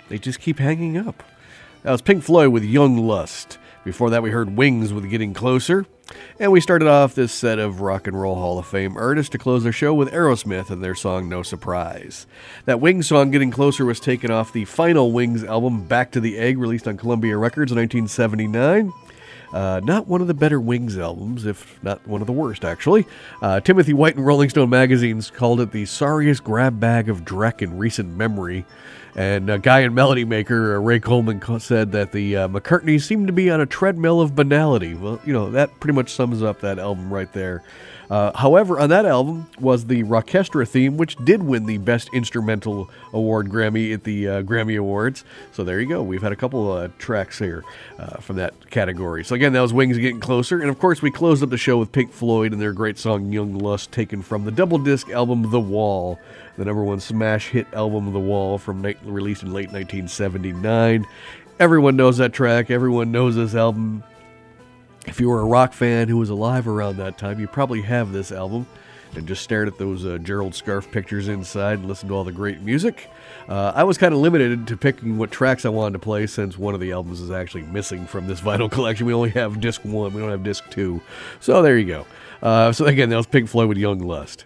They 0.09 0.19
just 0.19 0.41
keep 0.41 0.59
hanging 0.59 0.97
up. 0.97 1.23
That 1.83 1.93
was 1.93 2.03
Pink 2.03 2.23
Floyd 2.23 2.49
with 2.49 2.65
Young 2.65 2.97
Lust. 2.97 3.59
Before 3.85 4.11
that, 4.11 4.23
we 4.23 4.31
heard 4.31 4.57
Wings 4.57 4.93
with 4.93 5.11
Getting 5.11 5.35
Closer. 5.35 5.87
And 6.39 6.53
we 6.53 6.61
started 6.61 6.89
off 6.89 7.15
this 7.15 7.33
set 7.33 7.59
of 7.59 7.81
Rock 7.81 8.07
and 8.07 8.19
Roll 8.19 8.37
Hall 8.37 8.59
of 8.59 8.67
Fame 8.67 8.97
artists 8.97 9.31
to 9.31 9.39
close 9.39 9.67
our 9.67 9.73
show 9.73 9.93
with 9.93 10.11
Aerosmith 10.11 10.71
and 10.71 10.83
their 10.83 10.95
song 10.95 11.29
No 11.29 11.43
Surprise. 11.43 12.27
That 12.65 12.81
Wings 12.81 13.09
song, 13.09 13.31
Getting 13.31 13.51
Closer, 13.51 13.85
was 13.85 14.01
taken 14.01 14.31
off 14.31 14.53
the 14.53 14.65
final 14.65 15.13
Wings 15.13 15.45
album, 15.45 15.87
Back 15.87 16.13
to 16.13 16.21
the 16.21 16.39
Egg, 16.39 16.59
released 16.59 16.89
on 16.89 16.97
Columbia 16.97 17.37
Records 17.37 17.73
in 17.73 17.79
1979. 17.79 18.93
Uh, 19.53 19.81
not 19.83 20.07
one 20.07 20.21
of 20.21 20.27
the 20.27 20.35
better 20.35 20.61
Wings 20.61 20.99
albums, 20.99 21.47
if 21.47 21.83
not 21.83 22.07
one 22.07 22.21
of 22.21 22.27
the 22.27 22.33
worst, 22.33 22.65
actually. 22.65 23.07
Uh, 23.41 23.61
Timothy 23.61 23.93
White 23.93 24.17
and 24.17 24.27
Rolling 24.27 24.51
Stone 24.51 24.71
magazines 24.71 25.31
called 25.31 25.61
it 25.61 25.73
the 25.73 25.87
sorriest 25.87 26.45
grab 26.45 26.79
bag 26.79 27.09
of 27.09 27.25
Dreck 27.25 27.63
in 27.63 27.79
recent 27.79 28.17
memory. 28.17 28.65
And 29.19 29.51
uh, 29.51 29.57
guy 29.57 29.81
and 29.81 29.97
melody 29.97 30.25
maker 30.25 30.77
uh, 30.77 30.79
Ray 30.79 31.01
Coleman 31.01 31.43
said 31.59 31.91
that 31.91 32.13
the 32.13 32.37
uh, 32.37 32.49
McCartneys 32.49 33.03
seemed 33.03 33.27
to 33.27 33.33
be 33.33 33.51
on 33.51 33.61
a 33.61 33.67
treadmill 33.67 34.21
of 34.21 34.37
banality. 34.37 34.95
Well, 34.95 35.21
you 35.27 35.33
know, 35.33 35.51
that 35.51 35.81
pretty 35.81 35.97
much 35.97 36.13
sums 36.13 36.41
up 36.41 36.61
that 36.61 36.79
album 36.79 37.13
right 37.13 37.33
there. 37.33 37.65
Uh, 38.11 38.31
however, 38.39 38.79
on 38.79 38.91
that 38.91 39.05
album 39.05 39.51
was 39.59 39.87
the 39.87 40.05
Rockestra 40.05 40.69
theme, 40.69 40.97
which 40.97 41.17
did 41.25 41.43
win 41.43 41.67
the 41.67 41.79
Best 41.79 42.09
Instrumental 42.13 42.89
Award 43.13 43.49
Grammy 43.49 43.93
at 43.93 44.05
the 44.05 44.29
uh, 44.29 44.43
Grammy 44.43 44.79
Awards. 44.79 45.25
So 45.51 45.65
there 45.65 45.81
you 45.81 45.89
go. 45.89 46.01
We've 46.01 46.23
had 46.23 46.31
a 46.31 46.37
couple 46.37 46.71
uh, 46.71 46.89
tracks 46.99 47.41
here 47.41 47.65
uh, 47.99 48.19
from 48.19 48.37
that 48.37 48.71
category. 48.71 49.25
So 49.25 49.35
again, 49.35 49.53
that 49.53 49.61
was 49.61 49.73
Wings 49.73 49.99
Getting 49.99 50.21
Closer. 50.21 50.61
And 50.61 50.71
of 50.71 50.79
course, 50.79 51.03
we 51.03 51.11
closed 51.11 51.43
up 51.43 51.51
the 51.51 51.59
show 51.59 51.77
with 51.77 51.91
Pink 51.91 52.13
Floyd 52.13 52.53
and 52.53 52.63
their 52.63 52.73
great 52.73 52.99
song 52.99 53.33
Young 53.33 53.59
Lust, 53.59 53.91
taken 53.91 54.23
from 54.23 54.45
the 54.45 54.53
double 54.53 54.79
disc 54.79 55.11
album 55.11 55.51
The 55.51 55.61
Wall, 55.61 56.21
the 56.59 56.65
number 56.65 56.83
one 56.83 56.99
smash 56.99 57.49
hit 57.49 57.69
album 57.73 58.13
The 58.13 58.19
Wall 58.19 58.59
from 58.59 58.83
released 58.83 59.45
in 59.45 59.53
late 59.53 59.71
1979. 59.71 61.07
Everyone 61.61 61.97
knows 61.97 62.19
that 62.19 62.33
track. 62.33 62.69
Everyone 62.71 63.13
knows 63.13 63.37
this 63.37 63.55
album. 63.55 64.03
If 65.07 65.21
you 65.21 65.29
were 65.29 65.41
a 65.41 65.45
rock 65.45 65.73
fan 65.73 66.09
who 66.09 66.19
was 66.19 66.31
alive 66.31 66.67
around 66.67 66.97
that 66.97 67.17
time, 67.17 67.39
you 67.39 67.47
probably 67.47 67.81
have 67.83 68.13
this 68.13 68.33
album 68.33 68.67
and 69.15 69.27
just 69.27 69.43
stared 69.43 69.69
at 69.69 69.79
those 69.79 70.05
uh, 70.05 70.19
Gerald 70.19 70.53
Scarfe 70.53 70.91
pictures 70.91 71.29
inside 71.29 71.79
and 71.79 71.87
listened 71.87 72.11
to 72.11 72.15
all 72.15 72.25
the 72.25 72.33
great 72.33 72.61
music. 72.61 73.09
Uh, 73.49 73.73
I 73.75 73.85
was 73.85 73.97
kind 73.97 74.13
of 74.13 74.19
limited 74.19 74.67
to 74.67 74.77
picking 74.77 75.17
what 75.17 75.31
tracks 75.31 75.65
I 75.65 75.71
wanted 75.71 75.93
to 75.93 75.99
play 76.01 76.27
since 76.27 76.59
one 76.59 76.75
of 76.75 76.81
the 76.81 76.91
albums 76.91 77.21
is 77.21 77.31
actually 77.31 77.63
missing 77.63 78.05
from 78.05 78.27
this 78.27 78.41
vinyl 78.43 78.71
collection. 78.71 79.07
We 79.07 79.15
only 79.15 79.31
have 79.31 79.61
disc 79.61 79.85
one, 79.85 80.13
we 80.13 80.21
don't 80.21 80.31
have 80.31 80.43
disc 80.43 80.69
two. 80.71 81.01
So 81.39 81.63
there 81.63 81.79
you 81.79 81.87
go. 81.87 82.07
Uh, 82.43 82.73
so 82.73 82.85
again, 82.87 83.11
that 83.11 83.17
was 83.17 83.27
Pink 83.27 83.49
Floyd 83.49 83.69
with 83.69 83.79
Young 83.79 84.01
Lust. 84.01 84.45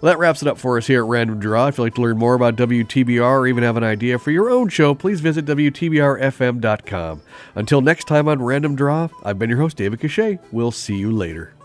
Well, 0.00 0.12
that 0.12 0.18
wraps 0.18 0.42
it 0.42 0.48
up 0.48 0.58
for 0.58 0.76
us 0.76 0.86
here 0.86 1.02
at 1.02 1.08
Random 1.08 1.40
Draw. 1.40 1.68
If 1.68 1.78
you'd 1.78 1.84
like 1.84 1.94
to 1.94 2.02
learn 2.02 2.18
more 2.18 2.34
about 2.34 2.56
WTBR 2.56 3.22
or 3.22 3.46
even 3.46 3.64
have 3.64 3.76
an 3.76 3.84
idea 3.84 4.18
for 4.18 4.30
your 4.30 4.50
own 4.50 4.68
show, 4.68 4.94
please 4.94 5.20
visit 5.20 5.44
WTBRFM.com. 5.46 7.22
Until 7.54 7.80
next 7.80 8.04
time 8.06 8.28
on 8.28 8.42
Random 8.42 8.76
Draw, 8.76 9.08
I've 9.24 9.38
been 9.38 9.50
your 9.50 9.60
host, 9.60 9.76
David 9.76 10.00
Cachet. 10.00 10.38
We'll 10.52 10.70
see 10.70 10.96
you 10.96 11.10
later. 11.10 11.55